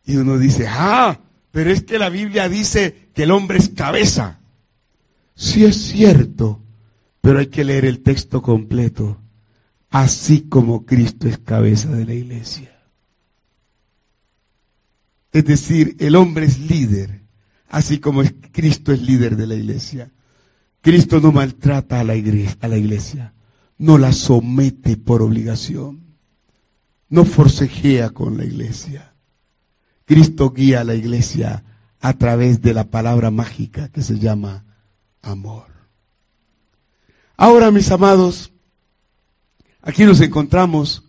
Y 0.04 0.16
uno 0.16 0.36
dice, 0.38 0.66
ah, 0.68 1.18
pero 1.50 1.70
es 1.70 1.82
que 1.82 1.98
la 1.98 2.10
Biblia 2.10 2.48
dice 2.48 3.08
que 3.14 3.22
el 3.22 3.30
hombre 3.30 3.58
es 3.58 3.70
cabeza. 3.70 4.40
Sí 5.34 5.64
es 5.64 5.76
cierto, 5.76 6.60
pero 7.22 7.38
hay 7.38 7.46
que 7.46 7.64
leer 7.64 7.86
el 7.86 8.02
texto 8.02 8.42
completo 8.42 9.18
así 9.90 10.42
como 10.42 10.84
Cristo 10.84 11.28
es 11.28 11.38
cabeza 11.38 11.90
de 11.90 12.04
la 12.04 12.14
iglesia. 12.14 12.74
Es 15.32 15.44
decir, 15.44 15.96
el 15.98 16.16
hombre 16.16 16.46
es 16.46 16.58
líder, 16.58 17.22
así 17.68 17.98
como 17.98 18.22
Cristo 18.52 18.92
es 18.92 19.00
líder 19.00 19.36
de 19.36 19.46
la 19.46 19.54
iglesia. 19.54 20.10
Cristo 20.80 21.20
no 21.20 21.32
maltrata 21.32 22.00
a 22.00 22.04
la, 22.04 22.16
iglesia, 22.16 22.56
a 22.60 22.68
la 22.68 22.78
iglesia, 22.78 23.34
no 23.78 23.98
la 23.98 24.12
somete 24.12 24.96
por 24.96 25.22
obligación, 25.22 26.07
no 27.08 27.24
forcejea 27.24 28.10
con 28.10 28.36
la 28.36 28.44
iglesia. 28.44 29.14
Cristo 30.04 30.50
guía 30.50 30.80
a 30.80 30.84
la 30.84 30.94
iglesia 30.94 31.64
a 32.00 32.12
través 32.14 32.62
de 32.62 32.74
la 32.74 32.84
palabra 32.84 33.30
mágica 33.30 33.88
que 33.88 34.02
se 34.02 34.18
llama 34.18 34.64
amor. 35.22 35.66
Ahora, 37.36 37.70
mis 37.70 37.90
amados, 37.90 38.52
aquí 39.82 40.04
nos 40.04 40.20
encontramos 40.20 41.04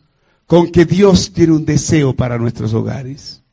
con 0.46 0.72
que 0.72 0.86
Dios 0.86 1.34
tiene 1.34 1.54
un 1.54 1.66
deseo 1.66 2.16
para 2.16 2.38
nuestros 2.38 2.74
hogares. 2.74 3.44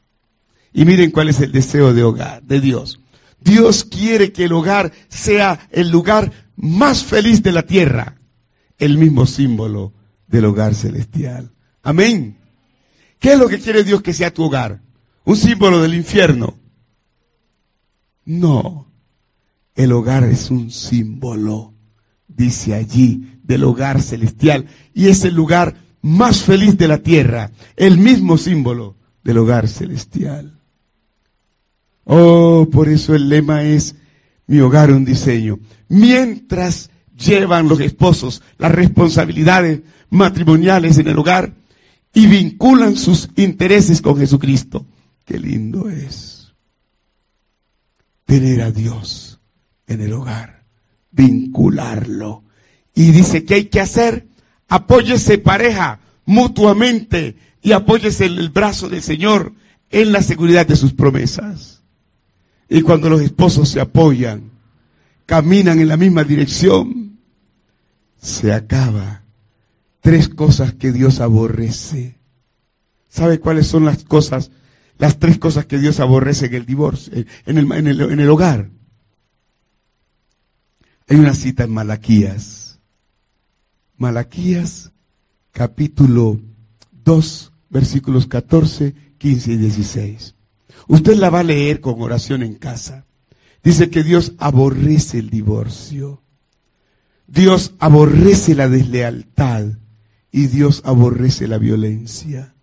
Y 0.73 0.85
miren 0.85 1.11
cuál 1.11 1.29
es 1.29 1.41
el 1.41 1.53
deseo 1.53 1.95
de 1.95 2.03
hogar, 2.03 2.43
de 2.43 2.61
Dios. 2.61 3.01
Dios 3.41 3.85
quiere 3.85 4.33
que 4.33 4.45
el 4.45 4.53
hogar 4.53 4.93
sea 5.09 5.69
el 5.71 5.91
lugar 5.91 6.33
más 6.57 7.05
feliz 7.05 7.43
de 7.43 7.53
la 7.53 7.63
tierra, 7.63 8.17
el 8.79 8.99
mismo 8.99 9.27
símbolo 9.27 9.93
del 10.27 10.47
hogar 10.47 10.75
celestial. 10.75 11.51
Amén. 11.87 12.37
¿Qué 13.21 13.35
es 13.35 13.39
lo 13.39 13.49
que 13.49 13.61
quiere 13.61 13.85
Dios 13.85 14.03
que 14.03 14.13
sea 14.13 14.35
tu 14.35 14.43
hogar? 14.43 14.81
¿Un 15.25 15.37
símbolo 15.37 15.81
del 15.81 15.95
infierno? 15.95 16.59
No, 18.25 18.89
el 19.77 19.93
hogar 19.93 20.25
es 20.25 20.51
un 20.51 20.73
símbolo, 20.73 21.75
dice 22.27 22.75
allí, 22.75 23.39
del 23.45 23.63
hogar 23.63 24.03
celestial. 24.03 24.67
Y 24.95 25.07
es 25.07 25.25
el 25.25 25.35
lugar 25.35 25.77
más 26.03 26.43
feliz 26.43 26.77
de 26.77 26.89
la 26.89 26.99
tierra, 26.99 27.53
el 27.77 27.99
mismo 27.99 28.37
símbolo 28.37 28.97
del 29.23 29.39
hogar 29.39 29.69
celestial. 29.69 30.59
Oh, 32.03 32.67
por 32.73 32.89
eso 32.89 33.15
el 33.15 33.29
lema 33.29 33.63
es 33.63 33.95
mi 34.49 34.59
hogar 34.59 34.91
un 34.91 35.05
diseño. 35.05 35.61
Mientras 35.89 36.91
llevan 37.17 37.69
los 37.69 37.79
esposos 37.79 38.43
las 38.59 38.73
responsabilidades 38.73 39.83
matrimoniales 40.11 40.99
en 40.99 41.07
el 41.07 41.17
hogar 41.17 41.55
y 42.17 42.29
vinculan 42.29 42.97
sus 42.97 43.29
intereses 43.37 44.01
con 44.01 44.17
Jesucristo. 44.17 44.87
Qué 45.27 45.39
lindo 45.39 45.91
es 45.91 46.55
tener 48.25 48.63
a 48.63 48.71
Dios 48.71 49.39
en 49.87 50.01
el 50.01 50.15
hogar, 50.15 50.65
vincularlo. 51.11 52.43
Y 52.95 53.11
dice 53.11 53.45
que 53.45 53.57
hay 53.57 53.65
que 53.67 53.81
hacer, 53.83 54.29
apóyese 54.67 55.37
pareja 55.37 56.01
mutuamente 56.25 57.37
y 57.61 57.73
apóyese 57.73 58.25
el 58.25 58.49
brazo 58.49 58.89
del 58.89 59.03
Señor 59.03 59.53
en 59.91 60.11
la 60.11 60.23
seguridad 60.23 60.67
de 60.67 60.77
sus 60.77 60.95
promesas. 60.95 61.83
Y 62.71 62.81
cuando 62.81 63.11
los 63.11 63.21
esposos 63.21 63.69
se 63.69 63.79
apoyan, 63.79 64.53
caminan 65.27 65.81
en 65.81 65.89
la 65.89 65.99
misma 65.99 66.25
dirección, 66.25 67.19
se 68.19 68.55
acaba. 68.55 69.26
Tres 70.07 70.29
cosas 70.29 70.73
que 70.73 70.93
Dios 70.93 71.19
aborrece. 71.19 72.21
¿Sabe 73.09 73.41
cuáles 73.41 73.67
son 73.67 73.85
las 73.85 74.05
cosas, 74.05 74.53
las 74.99 75.19
tres 75.19 75.37
cosas 75.37 75.67
que 75.67 75.81
Dios 75.81 75.99
aborrece 75.99 76.47
en 76.47 76.55
el 76.55 76.65
divorcio, 76.65 77.13
en 77.45 77.59
el, 77.59 77.73
en 77.73 77.89
el, 77.89 78.01
en 78.01 78.21
el 78.21 78.31
hogar? 78.31 78.71
Hay 81.09 81.17
una 81.17 81.35
cita 81.35 81.65
en 81.65 81.73
Malaquías. 81.73 82.79
Malaquías, 83.97 84.93
capítulo 85.51 86.41
2, 87.03 87.53
versículos 87.69 88.29
14, 88.29 88.95
15 89.19 89.53
y 89.55 89.57
16. 89.57 90.37
Usted 90.87 91.17
la 91.17 91.31
va 91.31 91.41
a 91.41 91.43
leer 91.43 91.81
con 91.81 92.01
oración 92.01 92.45
en 92.45 92.55
casa. 92.55 93.07
Dice 93.65 93.91
que 93.91 94.05
Dios 94.05 94.35
aborrece 94.39 95.19
el 95.19 95.31
divorcio. 95.31 96.23
Dios 97.27 97.75
aborrece 97.81 98.55
la 98.55 98.69
deslealtad 98.69 99.67
y 100.37 100.49
Dios 100.49 100.83
aborrece 100.85 101.49
la 101.49 101.57
violencia. 101.57 102.55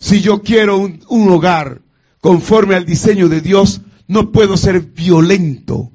Si 0.00 0.22
yo 0.22 0.42
quiero 0.42 0.78
un, 0.78 0.98
hogar 1.08 1.82
conforme 2.20 2.74
al 2.74 2.84
diseño 2.84 3.28
de 3.28 3.40
Dios, 3.40 3.82
no 4.08 4.32
puedo 4.32 4.56
ser 4.56 4.80
violento, 4.80 5.92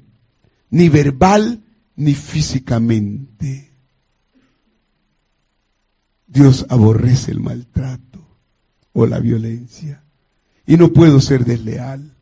ni 0.70 0.88
verbal, 0.88 1.64
ni 1.96 2.14
físicamente. 2.14 3.74
Dios 6.26 6.64
aborrece 6.70 7.30
el 7.30 7.40
maltrato 7.40 8.38
o 8.94 9.04
la 9.04 9.18
violencia. 9.18 10.02
Y 10.66 10.78
no 10.78 10.94
puedo 10.94 11.20
ser 11.20 11.44
desleal. 11.44 12.16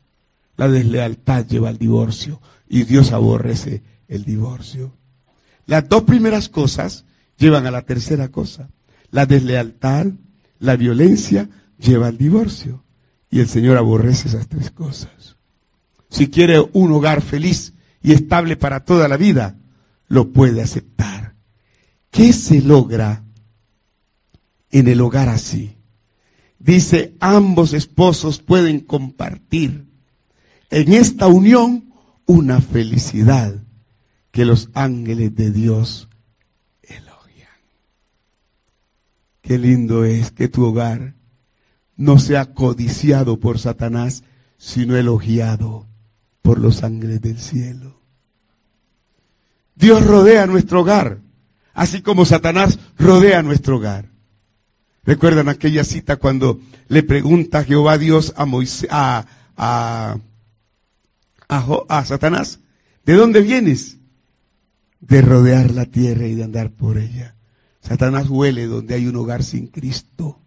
La 0.57 0.67
deslealtad 0.67 1.47
lleva 1.47 1.69
al 1.69 1.79
divorcio 1.79 2.43
y 2.69 2.83
Dios 2.83 3.13
aborrece 3.13 3.85
el 4.09 4.25
divorcio. 4.25 4.93
Las 5.67 5.89
dos 5.89 6.03
primeras 6.03 6.49
cosas 6.49 7.05
llevan 7.39 7.67
a 7.67 7.71
la 7.71 7.83
tercera 7.83 8.33
cosa. 8.33 8.69
La 9.11 9.27
deslealtad, 9.27 10.07
la 10.59 10.77
violencia 10.77 11.49
lleva 11.79 12.09
al 12.09 12.19
divorcio. 12.19 12.85
Y 13.31 13.41
el 13.41 13.49
Señor 13.49 13.77
aborrece 13.77 14.29
esas 14.29 14.49
tres 14.49 14.71
cosas. 14.71 15.37
Si 16.09 16.29
quiere 16.29 16.61
un 16.73 16.93
hogar 16.93 17.23
feliz 17.23 17.75
y 18.03 18.13
estable 18.13 18.57
para 18.57 18.81
toda 18.81 19.07
la 19.09 19.17
vida, 19.17 19.57
lo 20.09 20.33
puede 20.33 20.63
aceptar. 20.63 21.35
¿Qué 22.11 22.33
se 22.33 22.61
logra 22.61 23.23
en 24.71 24.89
el 24.89 25.01
hogar 25.01 25.29
así? 25.29 25.77
dice, 26.61 27.17
ambos 27.19 27.73
esposos 27.73 28.39
pueden 28.39 28.81
compartir 28.81 29.87
en 30.71 30.93
esta 30.93 31.27
unión 31.27 31.93
una 32.27 32.61
felicidad 32.61 33.61
que 34.31 34.45
los 34.45 34.69
ángeles 34.75 35.35
de 35.35 35.51
Dios 35.51 36.09
Qué 39.51 39.59
lindo 39.59 40.05
es 40.05 40.31
que 40.31 40.47
tu 40.47 40.65
hogar 40.65 41.17
no 41.97 42.21
sea 42.21 42.55
codiciado 42.55 43.41
por 43.41 43.59
Satanás, 43.59 44.23
sino 44.59 44.97
elogiado 44.97 45.89
por 46.41 46.61
los 46.61 46.85
ángeles 46.85 47.21
del 47.21 47.41
cielo. 47.41 48.01
Dios 49.75 50.07
rodea 50.07 50.47
nuestro 50.47 50.83
hogar, 50.83 51.19
así 51.75 52.01
como 52.01 52.27
Satanás 52.27 52.79
rodea 52.97 53.43
nuestro 53.43 53.79
hogar. 53.79 54.13
¿Recuerdan 55.03 55.49
aquella 55.49 55.83
cita 55.83 56.15
cuando 56.15 56.61
le 56.87 57.03
pregunta 57.03 57.65
Jehová 57.65 57.99
Dios 57.99 58.33
a, 58.37 58.47
Moisés, 58.47 58.89
a, 58.93 60.17
Satanás, 62.05 62.61
¿de 63.05 63.15
dónde 63.15 63.41
vienes? 63.41 63.97
De 65.01 65.21
rodear 65.23 65.73
la 65.73 65.87
tierra 65.87 66.29
y 66.29 66.37
de 66.37 66.45
andar 66.45 66.71
por 66.71 66.99
ella. 66.99 67.35
Satanás 67.81 68.29
huele 68.29 68.67
donde 68.67 68.95
hay 68.95 69.07
un 69.07 69.17
hogar 69.17 69.43
sin 69.43 69.67
Cristo. 69.67 70.39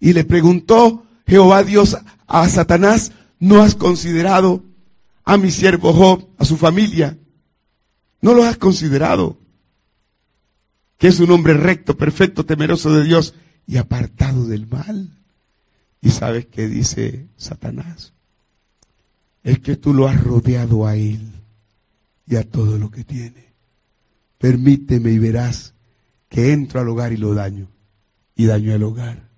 Y 0.00 0.12
le 0.12 0.24
preguntó 0.24 1.04
Jehová 1.26 1.62
Dios 1.62 1.96
a 2.26 2.48
Satanás, 2.48 3.12
¿no 3.38 3.62
has 3.62 3.74
considerado 3.74 4.64
a 5.24 5.36
mi 5.36 5.50
siervo 5.50 5.92
Job, 5.92 6.26
a 6.38 6.44
su 6.44 6.56
familia? 6.56 7.18
¿No 8.20 8.34
lo 8.34 8.44
has 8.44 8.56
considerado? 8.56 9.38
Que 10.96 11.08
es 11.08 11.20
un 11.20 11.30
hombre 11.30 11.54
recto, 11.54 11.96
perfecto, 11.96 12.44
temeroso 12.44 12.92
de 12.92 13.04
Dios 13.04 13.34
y 13.66 13.76
apartado 13.76 14.46
del 14.46 14.66
mal. 14.66 15.10
¿Y 16.00 16.10
sabes 16.10 16.46
qué 16.46 16.66
dice 16.66 17.28
Satanás? 17.36 18.12
Es 19.42 19.60
que 19.60 19.76
tú 19.76 19.94
lo 19.94 20.08
has 20.08 20.22
rodeado 20.22 20.86
a 20.86 20.96
él 20.96 21.32
y 22.26 22.36
a 22.36 22.48
todo 22.48 22.78
lo 22.78 22.90
que 22.90 23.04
tiene. 23.04 23.52
Permíteme 24.38 25.10
y 25.10 25.18
verás 25.18 25.74
que 26.28 26.52
entro 26.52 26.80
al 26.80 26.88
hogar 26.88 27.12
y 27.12 27.16
lo 27.16 27.34
daño. 27.34 27.68
Y 28.34 28.46
daño 28.46 28.72
el 28.72 28.82
hogar. 28.82 29.28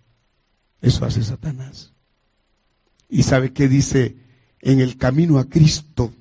Eso 0.81 1.05
hace 1.05 1.23
Satanás. 1.23 1.93
¿Y 3.09 3.23
sabe 3.23 3.53
qué 3.53 3.69
dice 3.69 4.17
en 4.61 4.81
el 4.81 4.97
camino 4.97 5.39
a 5.39 5.45
Cristo? 5.45 6.13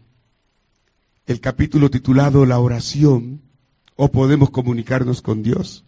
El 1.25 1.39
capítulo 1.39 1.89
titulado 1.89 2.45
La 2.45 2.59
oración 2.59 3.41
o 3.95 4.09
podemos 4.11 4.49
comunicarnos 4.49 5.21
con 5.21 5.43
Dios. 5.43 5.85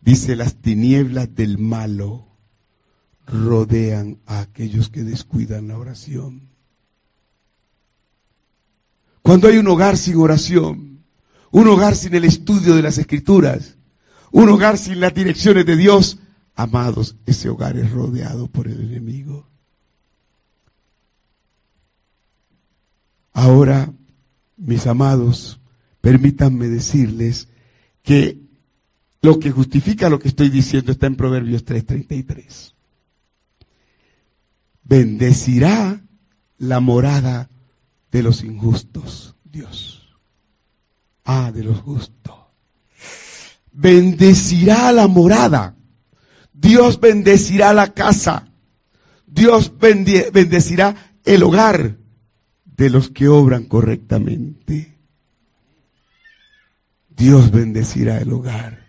Dice, 0.00 0.36
las 0.36 0.56
tinieblas 0.56 1.34
del 1.34 1.58
malo 1.58 2.26
rodean 3.26 4.18
a 4.26 4.40
aquellos 4.40 4.88
que 4.88 5.02
descuidan 5.02 5.68
la 5.68 5.78
oración. 5.78 6.48
Cuando 9.22 9.48
hay 9.48 9.58
un 9.58 9.68
hogar 9.68 9.96
sin 9.96 10.16
oración, 10.16 10.89
un 11.50 11.68
hogar 11.68 11.96
sin 11.96 12.14
el 12.14 12.24
estudio 12.24 12.74
de 12.74 12.82
las 12.82 12.98
escrituras, 12.98 13.76
un 14.32 14.48
hogar 14.48 14.78
sin 14.78 15.00
las 15.00 15.14
direcciones 15.14 15.66
de 15.66 15.76
Dios, 15.76 16.18
amados, 16.54 17.16
ese 17.26 17.48
hogar 17.48 17.76
es 17.76 17.90
rodeado 17.90 18.46
por 18.46 18.68
el 18.68 18.80
enemigo. 18.80 19.48
Ahora, 23.32 23.92
mis 24.56 24.86
amados, 24.86 25.60
permítanme 26.00 26.68
decirles 26.68 27.48
que 28.02 28.38
lo 29.22 29.38
que 29.38 29.50
justifica 29.50 30.08
lo 30.08 30.18
que 30.18 30.28
estoy 30.28 30.48
diciendo 30.48 30.92
está 30.92 31.06
en 31.06 31.16
Proverbios 31.16 31.64
3:33. 31.64 32.74
Bendecirá 34.82 36.02
la 36.58 36.80
morada 36.80 37.50
de 38.10 38.22
los 38.22 38.42
injustos, 38.42 39.36
Dios. 39.44 39.99
Ah, 41.24 41.52
de 41.52 41.64
los 41.64 41.80
justos. 41.80 42.34
Bendecirá 43.72 44.92
la 44.92 45.06
morada. 45.06 45.76
Dios 46.52 47.00
bendecirá 47.00 47.72
la 47.72 47.92
casa. 47.94 48.48
Dios 49.26 49.72
bendecirá 49.78 51.14
el 51.24 51.42
hogar 51.42 51.96
de 52.64 52.90
los 52.90 53.10
que 53.10 53.28
obran 53.28 53.64
correctamente. 53.64 54.98
Dios 57.08 57.50
bendecirá 57.50 58.18
el 58.18 58.32
hogar 58.32 58.86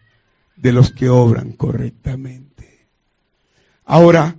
de 0.55 0.71
los 0.71 0.91
que 0.91 1.09
obran 1.09 1.51
correctamente. 1.51 2.87
Ahora, 3.83 4.35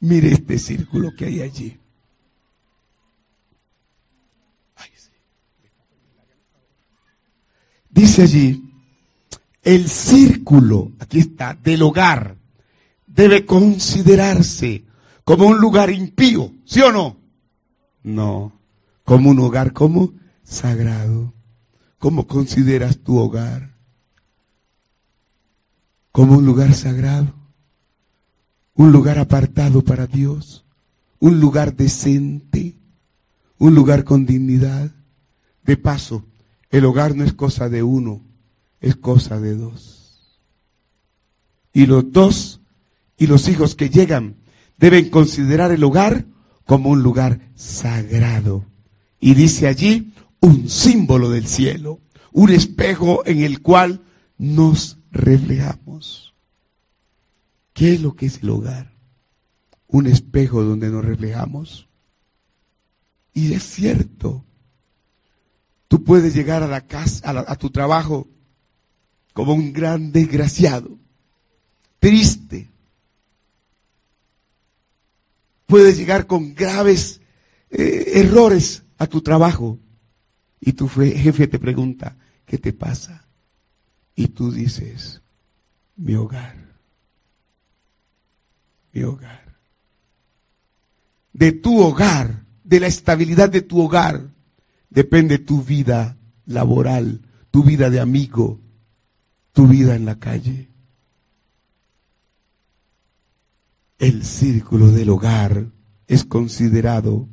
mire 0.00 0.32
este 0.32 0.58
círculo 0.58 1.14
que 1.14 1.26
hay 1.26 1.42
allí. 1.42 1.78
Dice 7.96 8.24
allí, 8.24 8.62
el 9.62 9.88
círculo, 9.88 10.92
aquí 10.98 11.20
está, 11.20 11.54
del 11.54 11.80
hogar, 11.80 12.36
debe 13.06 13.46
considerarse 13.46 14.84
como 15.24 15.46
un 15.46 15.58
lugar 15.58 15.88
impío, 15.88 16.52
¿sí 16.66 16.82
o 16.82 16.92
no? 16.92 17.16
No, 18.02 18.52
como 19.02 19.30
un 19.30 19.38
hogar 19.38 19.72
como 19.72 20.12
sagrado. 20.44 21.32
¿Cómo 21.98 22.26
consideras 22.26 22.98
tu 22.98 23.16
hogar? 23.16 23.74
Como 26.12 26.36
un 26.36 26.44
lugar 26.44 26.74
sagrado, 26.74 27.32
un 28.74 28.92
lugar 28.92 29.18
apartado 29.18 29.82
para 29.82 30.06
Dios, 30.06 30.66
un 31.18 31.40
lugar 31.40 31.74
decente, 31.74 32.76
un 33.56 33.74
lugar 33.74 34.04
con 34.04 34.26
dignidad. 34.26 34.90
De 35.64 35.78
paso, 35.78 36.22
el 36.70 36.84
hogar 36.84 37.14
no 37.14 37.24
es 37.24 37.32
cosa 37.32 37.68
de 37.68 37.82
uno, 37.82 38.22
es 38.80 38.96
cosa 38.96 39.40
de 39.40 39.56
dos. 39.56 40.40
Y 41.72 41.86
los 41.86 42.10
dos 42.10 42.60
y 43.16 43.26
los 43.26 43.48
hijos 43.48 43.74
que 43.74 43.90
llegan 43.90 44.36
deben 44.78 45.10
considerar 45.10 45.72
el 45.72 45.84
hogar 45.84 46.26
como 46.64 46.90
un 46.90 47.02
lugar 47.02 47.40
sagrado. 47.54 48.64
Y 49.20 49.34
dice 49.34 49.68
allí 49.68 50.12
un 50.40 50.68
símbolo 50.68 51.30
del 51.30 51.46
cielo, 51.46 52.00
un 52.32 52.50
espejo 52.50 53.26
en 53.26 53.42
el 53.42 53.62
cual 53.62 54.02
nos 54.38 54.98
reflejamos. 55.10 56.34
¿Qué 57.72 57.94
es 57.94 58.00
lo 58.00 58.16
que 58.16 58.26
es 58.26 58.42
el 58.42 58.50
hogar? 58.50 58.94
Un 59.86 60.06
espejo 60.06 60.62
donde 60.62 60.88
nos 60.88 61.04
reflejamos. 61.04 61.88
Y 63.34 63.52
es 63.52 63.62
cierto, 63.64 64.45
tú 65.88 66.04
puedes 66.04 66.34
llegar 66.34 66.62
a 66.62 66.66
la 66.68 66.82
casa, 66.82 67.30
a, 67.30 67.52
a 67.52 67.56
tu 67.56 67.70
trabajo 67.70 68.28
como 69.32 69.52
un 69.52 69.72
gran 69.72 70.12
desgraciado, 70.12 70.98
triste, 71.98 72.70
puedes 75.66 75.98
llegar 75.98 76.26
con 76.26 76.54
graves 76.54 77.20
eh, 77.70 78.12
errores 78.14 78.84
a 78.98 79.06
tu 79.06 79.20
trabajo 79.20 79.78
y 80.60 80.72
tu 80.72 80.88
jefe 80.88 81.46
te 81.48 81.58
pregunta, 81.58 82.16
¿qué 82.46 82.58
te 82.58 82.72
pasa? 82.72 83.26
Y 84.14 84.28
tú 84.28 84.50
dices, 84.50 85.20
mi 85.96 86.14
hogar, 86.14 86.56
mi 88.92 89.02
hogar. 89.02 89.44
De 91.32 91.52
tu 91.52 91.78
hogar, 91.80 92.44
de 92.64 92.80
la 92.80 92.86
estabilidad 92.86 93.50
de 93.50 93.60
tu 93.60 93.82
hogar, 93.82 94.30
depende 94.90 95.38
tu 95.38 95.62
vida 95.62 96.16
laboral, 96.44 97.22
tu 97.50 97.62
vida 97.62 97.90
de 97.90 98.00
amigo, 98.00 98.60
tu 99.52 99.66
vida 99.66 99.96
en 99.96 100.04
la 100.04 100.18
calle. 100.18 100.68
el 103.98 104.24
círculo 104.24 104.90
del 104.90 105.10
hogar 105.10 105.72
es 106.06 106.24
considerado 106.24 107.28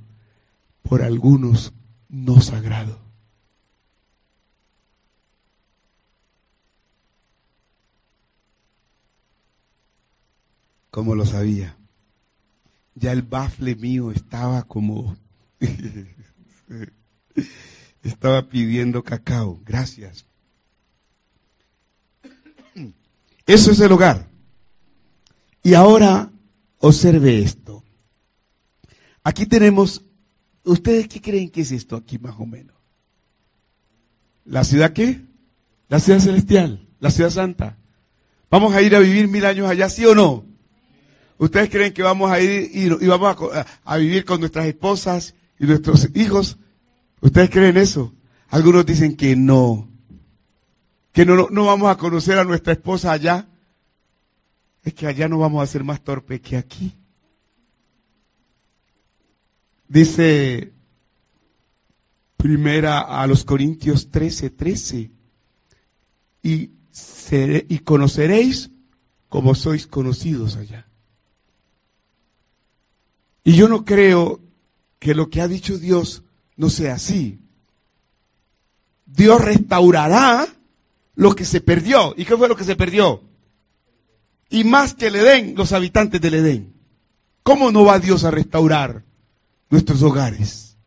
por 0.81 1.01
algunos 1.01 1.73
no 2.09 2.41
sagrado. 2.41 2.99
Como 10.89 11.15
lo 11.15 11.25
sabía. 11.25 11.75
Ya 12.95 13.11
el 13.11 13.23
bafle 13.23 13.75
mío 13.75 14.11
estaba 14.11 14.63
como... 14.63 15.15
estaba 18.03 18.47
pidiendo 18.49 19.03
cacao. 19.03 19.61
Gracias. 19.65 20.25
Eso 23.45 23.71
es 23.71 23.79
el 23.79 23.91
hogar. 23.91 24.27
Y 25.63 25.73
ahora 25.73 26.33
Observe 26.85 27.39
esto. 27.39 27.81
Aquí 29.23 29.45
tenemos, 29.45 30.03
¿ustedes 30.65 31.07
qué 31.07 31.21
creen 31.21 31.49
que 31.49 31.61
es 31.61 31.71
esto 31.71 31.95
aquí 31.95 32.19
más 32.19 32.35
o 32.37 32.45
menos? 32.45 32.75
¿La 34.43 34.65
ciudad 34.65 34.91
qué? 34.91 35.21
La 35.87 36.01
ciudad 36.01 36.19
celestial, 36.19 36.85
la 36.99 37.09
ciudad 37.09 37.29
santa. 37.29 37.77
¿Vamos 38.51 38.75
a 38.75 38.81
ir 38.81 38.97
a 38.97 38.99
vivir 38.99 39.29
mil 39.29 39.45
años 39.45 39.69
allá, 39.69 39.87
sí 39.87 40.05
o 40.05 40.13
no? 40.13 40.43
¿Ustedes 41.37 41.69
creen 41.69 41.93
que 41.93 42.03
vamos 42.03 42.29
a 42.29 42.41
ir 42.41 42.69
y, 42.73 42.89
vamos 43.07 43.37
a, 43.85 43.95
vivir 43.95 44.25
con 44.25 44.41
nuestras 44.41 44.65
esposas 44.65 45.35
y 45.57 45.65
nuestros 45.65 46.09
hijos? 46.15 46.57
¿Ustedes 47.23 47.49
creen 47.49 47.77
eso? 47.77 48.13
Algunos 48.49 48.85
dicen 48.85 49.15
que 49.15 49.37
no, 49.37 49.89
que 51.13 51.25
no, 51.25 51.47
no 51.49 51.65
vamos 51.65 51.89
a 51.89 51.97
conocer 51.97 52.37
a 52.37 52.43
nuestra 52.43 52.73
esposa 52.73 53.13
allá 53.13 53.47
es 54.83 54.93
que 54.93 55.07
allá 55.07 55.29
no 55.29 55.39
vamos 55.39 55.63
a 55.63 55.71
ser 55.71 55.85
más 55.85 56.03
torpes 56.03 56.41
que 56.41 56.57
aquí. 56.57 56.93
Dice 59.87 60.73
primera 62.35 62.99
a 62.99 63.25
los 63.25 63.45
Corintios 63.45 64.11
13, 64.11 64.49
13. 64.49 65.11
Y, 66.43 66.71
y 67.31 67.79
conoceréis 67.79 68.69
como 69.29 69.55
sois 69.55 69.87
conocidos 69.87 70.57
allá. 70.57 70.87
Y 73.45 73.55
yo 73.55 73.69
no 73.69 73.85
creo 73.85 74.41
que 74.99 75.15
lo 75.15 75.29
que 75.29 75.39
ha 75.39 75.47
dicho 75.47 75.77
Dios 75.77 76.23
no 76.55 76.69
sea 76.69 76.95
así. 76.95 77.39
Dios 79.05 79.41
restaurará 79.41 80.47
lo 81.15 81.35
que 81.35 81.45
se 81.45 81.61
perdió. 81.61 82.13
¿Y 82.17 82.25
qué 82.25 82.35
fue 82.35 82.47
lo 82.47 82.55
que 82.55 82.63
se 82.63 82.75
perdió? 82.75 83.21
y 84.53 84.63
más 84.63 84.93
que 84.93 85.09
le 85.09 85.23
den 85.23 85.55
los 85.55 85.71
habitantes 85.71 86.21
del 86.21 86.35
Edén. 86.35 86.73
¿Cómo 87.41 87.71
no 87.71 87.85
va 87.85 87.97
Dios 87.97 88.23
a 88.23 88.29
restaurar 88.29 89.03
nuestros 89.71 90.03
hogares? 90.03 90.77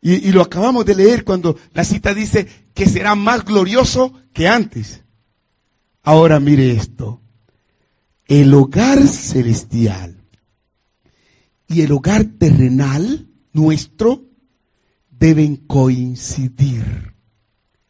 Y, 0.00 0.32
lo 0.32 0.40
acabamos 0.40 0.86
de 0.86 0.94
leer 0.94 1.24
cuando 1.24 1.58
la 1.74 1.84
cita 1.84 2.14
dice 2.14 2.48
que 2.72 2.86
será 2.86 3.14
más 3.14 3.44
glorioso 3.44 4.14
que 4.32 4.48
antes. 4.48 5.02
Ahora 6.02 6.40
mire 6.40 6.70
esto. 6.70 7.20
El 8.26 8.54
hogar 8.54 9.06
celestial 9.06 10.16
y 11.66 11.82
el 11.82 11.92
hogar 11.92 12.24
terrenal 12.38 13.26
nuestro 13.52 14.24
deben 15.18 15.56
coincidir. 15.56 17.14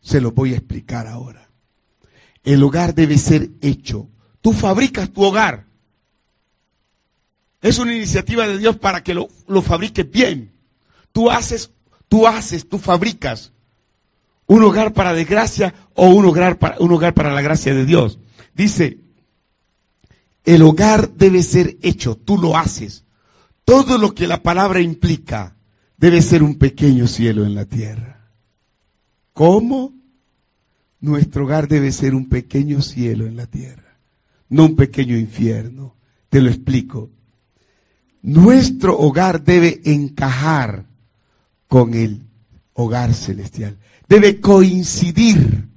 Se 0.00 0.20
lo 0.20 0.32
voy 0.32 0.54
a 0.54 0.56
explicar 0.56 1.06
ahora. 1.06 1.48
El 2.44 2.62
hogar 2.62 2.94
debe 2.94 3.18
ser 3.18 3.50
hecho 3.60 4.08
Tú 4.40 4.52
fabricas 4.52 5.10
tu 5.10 5.22
hogar. 5.22 5.66
Es 7.60 7.78
una 7.78 7.94
iniciativa 7.94 8.46
de 8.46 8.58
Dios 8.58 8.76
para 8.76 9.02
que 9.02 9.14
lo, 9.14 9.28
lo 9.46 9.62
fabriques 9.62 10.08
bien. 10.10 10.52
Tú 11.12 11.30
haces, 11.30 11.72
tú 12.08 12.26
haces, 12.26 12.68
tú 12.68 12.78
fabricas 12.78 13.52
un 14.46 14.62
hogar 14.62 14.94
para 14.94 15.12
desgracia 15.12 15.74
o 15.94 16.08
un 16.08 16.24
hogar 16.24 16.58
para, 16.58 16.76
un 16.78 16.90
hogar 16.92 17.12
para 17.12 17.34
la 17.34 17.42
gracia 17.42 17.74
de 17.74 17.84
Dios. 17.84 18.18
Dice, 18.54 19.00
el 20.44 20.62
hogar 20.62 21.10
debe 21.10 21.42
ser 21.42 21.76
hecho, 21.82 22.16
tú 22.16 22.38
lo 22.38 22.56
haces. 22.56 23.04
Todo 23.66 23.98
lo 23.98 24.14
que 24.14 24.26
la 24.26 24.42
palabra 24.42 24.80
implica 24.80 25.57
debe 25.98 26.22
ser 26.22 26.42
un 26.42 26.54
pequeño 26.54 27.06
cielo 27.06 27.44
en 27.44 27.54
la 27.54 27.66
tierra. 27.66 28.30
¿Cómo? 29.34 29.92
Nuestro 31.00 31.44
hogar 31.44 31.68
debe 31.68 31.92
ser 31.92 32.14
un 32.14 32.28
pequeño 32.28 32.80
cielo 32.80 33.26
en 33.26 33.36
la 33.36 33.46
tierra 33.46 33.88
no 34.48 34.66
un 34.66 34.76
pequeño 34.76 35.16
infierno. 35.16 35.96
Te 36.28 36.40
lo 36.40 36.50
explico. 36.50 37.10
Nuestro 38.22 38.98
hogar 38.98 39.42
debe 39.42 39.80
encajar 39.84 40.86
con 41.66 41.94
el 41.94 42.22
hogar 42.74 43.14
celestial. 43.14 43.78
Debe 44.08 44.40
coincidir. 44.40 45.68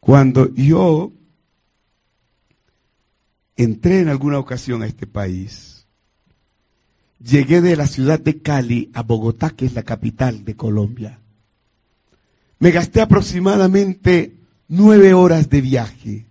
Cuando 0.00 0.52
yo 0.54 1.12
entré 3.56 4.00
en 4.00 4.08
alguna 4.08 4.38
ocasión 4.38 4.82
a 4.82 4.86
este 4.86 5.06
país, 5.06 5.73
llegué 7.18 7.60
de 7.60 7.76
la 7.76 7.86
ciudad 7.86 8.20
de 8.20 8.40
Cali 8.40 8.90
a 8.94 9.02
Bogotá, 9.02 9.50
que 9.50 9.66
es 9.66 9.74
la 9.74 9.82
capital 9.82 10.44
de 10.44 10.56
Colombia. 10.56 11.20
Me 12.58 12.70
gasté 12.70 13.00
aproximadamente 13.00 14.36
nueve 14.68 15.14
horas 15.14 15.50
de 15.50 15.60
viaje. 15.60 16.26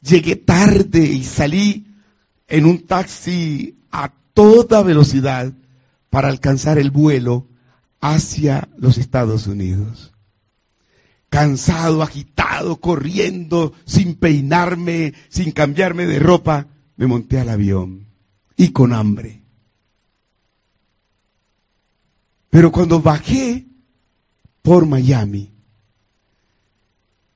Llegué 0.00 0.36
tarde 0.36 1.00
y 1.00 1.24
salí 1.24 1.86
en 2.48 2.66
un 2.66 2.86
taxi 2.86 3.78
a 3.90 4.12
toda 4.34 4.82
velocidad 4.82 5.52
para 6.10 6.28
alcanzar 6.28 6.78
el 6.78 6.90
vuelo 6.90 7.48
hacia 8.00 8.68
los 8.76 8.98
Estados 8.98 9.46
Unidos. 9.46 10.12
Cansado, 11.30 12.02
agitado, 12.02 12.76
corriendo, 12.80 13.72
sin 13.86 14.16
peinarme, 14.16 15.14
sin 15.30 15.52
cambiarme 15.52 16.06
de 16.06 16.18
ropa, 16.18 16.66
me 16.96 17.06
monté 17.06 17.38
al 17.38 17.48
avión 17.48 18.06
y 18.56 18.72
con 18.72 18.92
hambre. 18.92 19.41
Pero 22.52 22.70
cuando 22.70 23.00
bajé 23.00 23.66
por 24.60 24.84
Miami, 24.84 25.54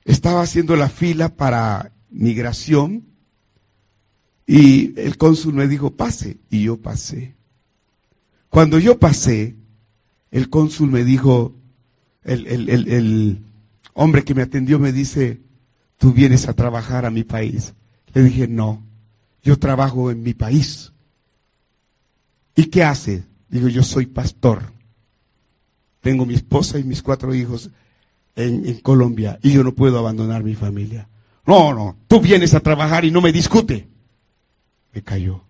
estaba 0.04 0.42
haciendo 0.42 0.76
la 0.76 0.90
fila 0.90 1.30
para 1.30 1.90
migración 2.10 3.06
y 4.46 4.92
el 5.00 5.16
cónsul 5.16 5.54
me 5.54 5.68
dijo, 5.68 5.96
pase, 5.96 6.36
y 6.50 6.64
yo 6.64 6.76
pasé. 6.76 7.34
Cuando 8.50 8.78
yo 8.78 8.98
pasé, 8.98 9.56
el 10.32 10.50
cónsul 10.50 10.90
me 10.90 11.02
dijo, 11.02 11.54
el, 12.22 12.68
el, 12.68 13.42
hombre 13.94 14.22
que 14.22 14.34
me 14.34 14.42
atendió 14.42 14.78
me 14.78 14.92
dice, 14.92 15.40
tú 15.96 16.12
vienes 16.12 16.46
a 16.46 16.52
trabajar 16.52 17.06
a 17.06 17.10
mi 17.10 17.24
país. 17.24 17.72
Le 18.12 18.22
dije, 18.22 18.48
no, 18.48 18.84
yo 19.42 19.58
trabajo 19.58 20.10
en 20.10 20.22
mi 20.22 20.34
país. 20.34 20.92
¿Y 22.54 22.66
qué 22.66 22.84
hace? 22.84 23.24
Digo, 23.48 23.68
yo 23.68 23.82
soy 23.82 24.04
pastor. 24.04 24.75
Tengo 26.06 26.24
mi 26.24 26.34
esposa 26.34 26.78
y 26.78 26.84
mis 26.84 27.02
cuatro 27.02 27.34
hijos 27.34 27.68
en, 28.36 28.78
Colombia 28.78 29.40
y 29.42 29.50
yo 29.50 29.64
no 29.64 29.74
puedo 29.74 29.98
abandonar 29.98 30.44
mi 30.44 30.54
familia. 30.54 31.08
No, 31.44 31.74
no, 31.74 31.96
tú 32.06 32.20
vienes 32.20 32.54
a 32.54 32.60
trabajar 32.60 33.04
y 33.04 33.10
no 33.10 33.20
me 33.20 33.32
discute. 33.32 33.88
Me 34.92 35.02
cayó. 35.02 35.42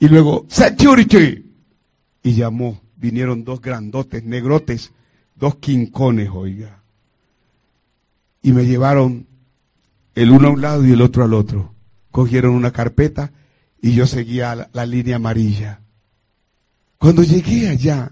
Y 0.00 0.08
luego, 0.08 0.44
security. 0.48 1.52
Y 2.24 2.34
llamó. 2.34 2.80
Vinieron 2.96 3.44
dos 3.44 3.60
grandotes, 3.60 4.24
negrotes, 4.24 4.90
dos 5.36 5.54
quincones, 5.54 6.30
oiga. 6.30 6.82
Y 8.42 8.50
me 8.50 8.66
llevaron 8.66 9.28
el 10.16 10.32
uno 10.32 10.48
a 10.48 10.50
un 10.50 10.62
lado 10.62 10.84
y 10.84 10.90
el 10.90 11.00
otro 11.00 11.22
al 11.22 11.34
otro. 11.34 11.72
Cogieron 12.10 12.56
una 12.56 12.72
carpeta 12.72 13.30
y 13.80 13.94
yo 13.94 14.08
seguía 14.08 14.68
la 14.72 14.84
línea 14.84 15.14
amarilla. 15.14 15.80
Cuando 16.98 17.22
llegué 17.22 17.68
allá, 17.68 18.10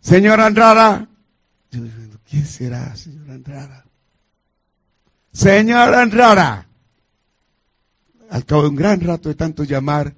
señora 0.00 0.46
Andrada, 0.46 1.08
yo 1.70 1.82
dije, 1.82 1.96
¿quién 2.28 2.46
será, 2.46 2.96
señora 2.96 3.34
Andrada? 3.34 3.84
Señora 5.32 6.02
Andrada, 6.02 6.66
al 8.30 8.44
cabo 8.44 8.62
de 8.62 8.68
un 8.68 8.76
gran 8.76 9.00
rato 9.00 9.28
de 9.28 9.34
tanto 9.34 9.64
llamar, 9.64 10.14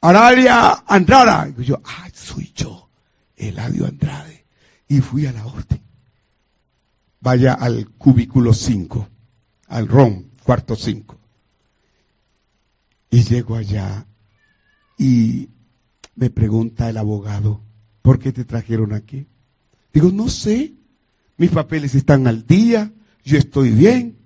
Aralia 0.00 0.82
Andrada. 0.86 1.48
Y 1.56 1.64
yo, 1.64 1.80
ah, 1.84 2.08
soy 2.12 2.52
yo, 2.54 2.88
Eladio 3.36 3.86
Andrade. 3.86 4.44
Y 4.88 5.00
fui 5.00 5.26
a 5.26 5.32
la 5.32 5.46
orden. 5.46 5.80
Vaya 7.20 7.54
al 7.54 7.88
cubículo 7.90 8.52
5, 8.52 9.08
al 9.68 9.88
ROM, 9.88 10.24
cuarto 10.42 10.74
5. 10.74 11.16
Y 13.10 13.22
llego 13.22 13.56
allá 13.56 14.06
y 14.98 15.48
me 16.16 16.30
pregunta 16.30 16.90
el 16.90 16.96
abogado, 16.96 17.60
¿por 18.02 18.18
qué 18.18 18.32
te 18.32 18.44
trajeron 18.44 18.92
aquí? 18.92 19.26
Digo, 19.92 20.10
no 20.10 20.28
sé, 20.28 20.74
mis 21.36 21.50
papeles 21.50 21.94
están 21.94 22.26
al 22.26 22.46
día, 22.46 22.92
yo 23.24 23.38
estoy 23.38 23.70
bien. 23.70 24.18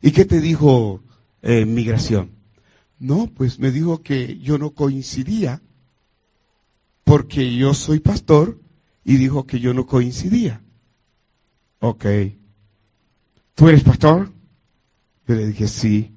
¿Y 0.00 0.12
qué 0.12 0.24
te 0.24 0.40
dijo 0.40 1.02
eh, 1.42 1.64
migración? 1.64 2.30
No, 2.98 3.30
pues 3.34 3.58
me 3.58 3.70
dijo 3.70 4.02
que 4.02 4.38
yo 4.38 4.58
no 4.58 4.70
coincidía 4.70 5.62
porque 7.04 7.54
yo 7.56 7.74
soy 7.74 8.00
pastor 8.00 8.60
y 9.04 9.16
dijo 9.16 9.46
que 9.46 9.60
yo 9.60 9.74
no 9.74 9.86
coincidía. 9.86 10.62
Ok. 11.80 12.06
¿Tú 13.54 13.68
eres 13.68 13.82
pastor? 13.82 14.32
Yo 15.26 15.34
le 15.34 15.46
dije 15.46 15.68
sí 15.68 16.12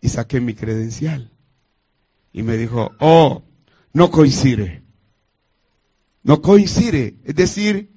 y 0.00 0.08
saqué 0.08 0.40
mi 0.40 0.54
credencial. 0.54 1.30
Y 2.32 2.42
me 2.42 2.56
dijo, 2.56 2.92
oh, 3.00 3.42
no 3.92 4.10
coincide. 4.10 4.82
No 6.28 6.42
coincide. 6.42 7.16
Es 7.24 7.34
decir, 7.36 7.90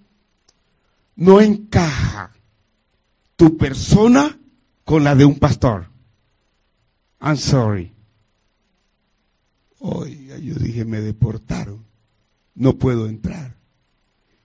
no 1.18 1.42
encaja 1.42 2.32
tu 3.36 3.58
persona 3.58 4.40
con 4.86 5.04
la 5.04 5.16
de 5.16 5.26
un 5.26 5.38
pastor. 5.38 5.90
I'm 7.20 7.36
sorry. 7.36 7.92
Oiga, 9.80 10.38
yo 10.38 10.56
dije, 10.56 10.86
me 10.86 11.02
deportaron. 11.02 11.84
No 12.56 12.78
puedo 12.78 13.10
entrar. 13.10 13.58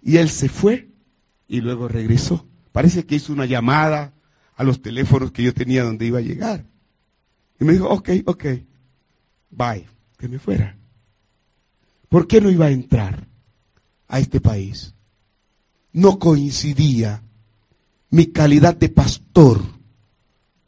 Y 0.02 0.16
él 0.16 0.30
se 0.30 0.48
fue 0.48 0.88
y 1.46 1.60
luego 1.60 1.86
regresó. 1.86 2.44
Parece 2.72 3.06
que 3.06 3.14
hizo 3.14 3.32
una 3.32 3.46
llamada 3.46 4.14
a 4.56 4.64
los 4.64 4.82
teléfonos 4.82 5.30
que 5.30 5.44
yo 5.44 5.54
tenía 5.54 5.84
donde 5.84 6.06
iba 6.06 6.18
a 6.18 6.22
llegar. 6.22 6.66
Y 7.60 7.64
me 7.64 7.74
dijo, 7.74 7.88
ok, 7.88 8.10
ok, 8.24 8.44
bye, 9.50 9.86
que 10.18 10.26
me 10.26 10.40
fuera. 10.40 10.76
¿Por 12.08 12.26
qué 12.26 12.40
no 12.40 12.50
iba 12.50 12.66
a 12.66 12.70
entrar 12.72 13.35
a 14.08 14.18
este 14.18 14.40
país? 14.40 14.94
No 15.92 16.18
coincidía 16.18 17.22
mi 18.10 18.26
calidad 18.26 18.76
de 18.76 18.88
pastor 18.88 19.62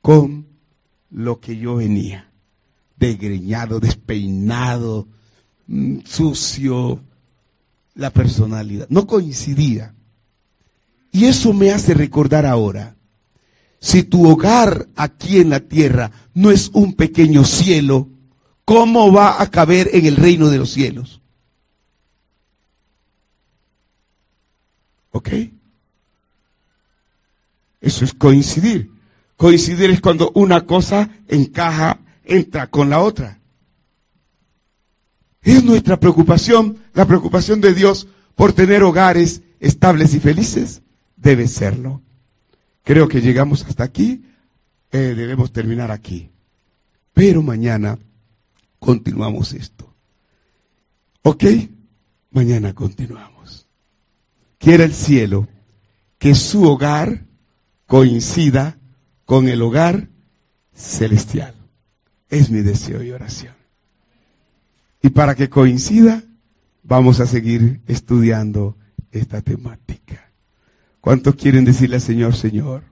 con 0.01 0.47
lo 1.11 1.41
que 1.41 1.57
yo 1.57 1.77
venía 1.77 2.29
desgreñado, 2.99 3.81
despeinado, 3.81 5.07
mm, 5.67 6.01
sucio, 6.05 7.01
la 7.95 8.11
personalidad. 8.11 8.87
No 8.91 9.07
coincidía. 9.07 9.95
Y 11.13 11.27
eso 11.27 11.53
me 11.53 11.71
hace 11.71 11.95
recordar 11.95 12.47
ahora, 12.47 12.97
si 13.81 14.03
tu 14.03 14.29
hogar 14.29 14.89
aquí 14.97 15.39
en 15.39 15.51
la 15.51 15.61
tierra 15.61 16.11
no 16.35 16.51
es 16.51 16.71
un 16.75 16.95
pequeño 16.95 17.45
cielo, 17.45 18.09
¿cómo 18.65 19.13
va 19.13 19.41
a 19.41 19.51
caber 19.51 19.91
en 19.93 20.07
el 20.07 20.17
reino 20.17 20.49
de 20.49 20.59
los 20.59 20.71
cielos? 20.71 21.21
¿Ok? 25.19 25.31
Eso 27.81 28.05
es 28.05 28.15
coincidir. 28.15 28.93
Coincidir 29.37 29.91
es 29.91 30.01
cuando 30.01 30.31
una 30.37 30.65
cosa 30.65 31.11
encaja 31.27 31.99
entra 32.23 32.69
con 32.69 32.89
la 32.89 33.01
otra. 33.01 33.41
Es 35.43 35.65
nuestra 35.65 35.99
preocupación, 35.99 36.79
la 36.95 37.05
preocupación 37.05 37.61
de 37.61 37.75
Dios 37.75 38.07
por 38.37 38.53
tener 38.53 38.85
hogares 38.85 39.43
estables 39.59 40.15
y 40.15 40.21
felices. 40.21 40.83
Debe 41.17 41.49
serlo. 41.49 42.01
Creo 42.85 43.09
que 43.09 43.21
llegamos 43.21 43.65
hasta 43.65 43.83
aquí. 43.83 44.23
Eh, 44.93 45.15
debemos 45.17 45.53
terminar 45.53 45.91
aquí. 45.91 46.31
Pero 47.13 47.43
mañana 47.43 47.99
continuamos 48.79 49.53
esto. 49.53 49.93
¿Ok? 51.23 51.45
Mañana 52.31 52.73
continuamos. 52.73 53.38
Quiera 54.59 54.85
el 54.85 54.93
cielo 54.93 55.49
que 56.19 56.35
su 56.35 56.65
hogar 56.65 57.27
coincida 57.87 58.79
con 59.25 59.49
el 59.49 59.63
hogar 59.63 60.09
celestial. 60.75 61.55
Es 62.29 62.51
mi 62.51 62.61
deseo 62.61 63.03
y 63.03 63.11
oración. 63.11 63.55
Y 65.01 65.11
para 65.11 65.35
que 65.35 65.49
coincida, 65.49 66.23
vamos 66.83 67.21
a 67.21 67.27
seguir 67.27 67.81
estudiando 67.87 68.77
esta 69.11 69.41
temática. 69.41 70.33
¿Cuántos 71.01 71.37
quieren 71.37 71.65
decirle 71.65 71.97
al 71.97 72.03
Señor, 72.03 72.35
Señor, 72.35 72.83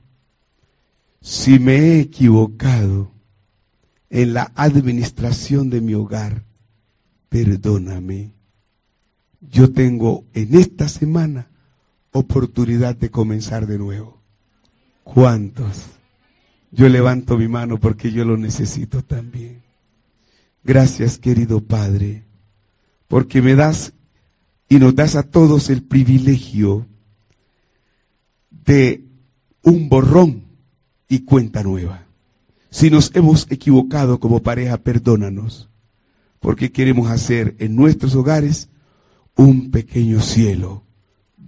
si 1.21 1.59
me 1.59 1.77
he 1.77 2.01
equivocado 2.01 3.11
en 4.11 4.35
la 4.35 4.53
administración 4.55 5.71
de 5.71 5.81
mi 5.81 5.95
hogar, 5.95 6.45
perdóname. 7.29 8.33
Yo 9.41 9.73
tengo 9.73 10.25
en 10.33 10.55
esta 10.55 10.89
semana 10.89 11.51
oportunidad 12.17 12.97
de 12.97 13.11
comenzar 13.11 13.67
de 13.67 13.79
nuevo. 13.79 14.23
¿Cuántos? 15.05 15.85
Yo 16.71 16.89
levanto 16.89 17.39
mi 17.39 17.49
mano 17.49 17.79
porque 17.79 18.13
yo 18.13 18.25
lo 18.25 18.37
necesito 18.37 19.03
también. 19.03 19.63
Gracias, 20.65 21.19
querido 21.19 21.61
Padre, 21.61 22.25
porque 23.09 23.41
me 23.41 23.55
das 23.55 23.93
y 24.69 24.79
nos 24.79 24.95
das 24.95 25.15
a 25.15 25.23
todos 25.23 25.71
el 25.71 25.83
privilegio 25.83 26.87
de 28.51 29.05
un 29.63 29.89
borrón 29.89 30.45
y 31.09 31.21
cuenta 31.21 31.63
nueva. 31.63 32.07
Si 32.71 32.91
nos 32.91 33.15
hemos 33.15 33.47
equivocado 33.51 34.19
como 34.19 34.43
pareja, 34.43 34.77
perdónanos, 34.79 35.71
porque 36.41 36.73
queremos 36.73 37.11
hacer 37.11 37.55
en 37.59 37.77
nuestros 37.77 38.15
hogares 38.17 38.69
un 39.37 39.71
pequeño 39.71 40.21
cielo 40.21 40.86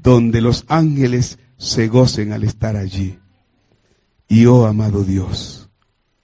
donde 0.02 0.40
los 0.40 0.64
ángeles 0.68 1.38
se 1.56 1.88
gocen 1.88 2.32
al 2.32 2.44
estar 2.44 2.76
allí. 2.76 3.18
Y 4.28 4.46
oh 4.46 4.66
amado 4.66 5.02
Dios, 5.04 5.68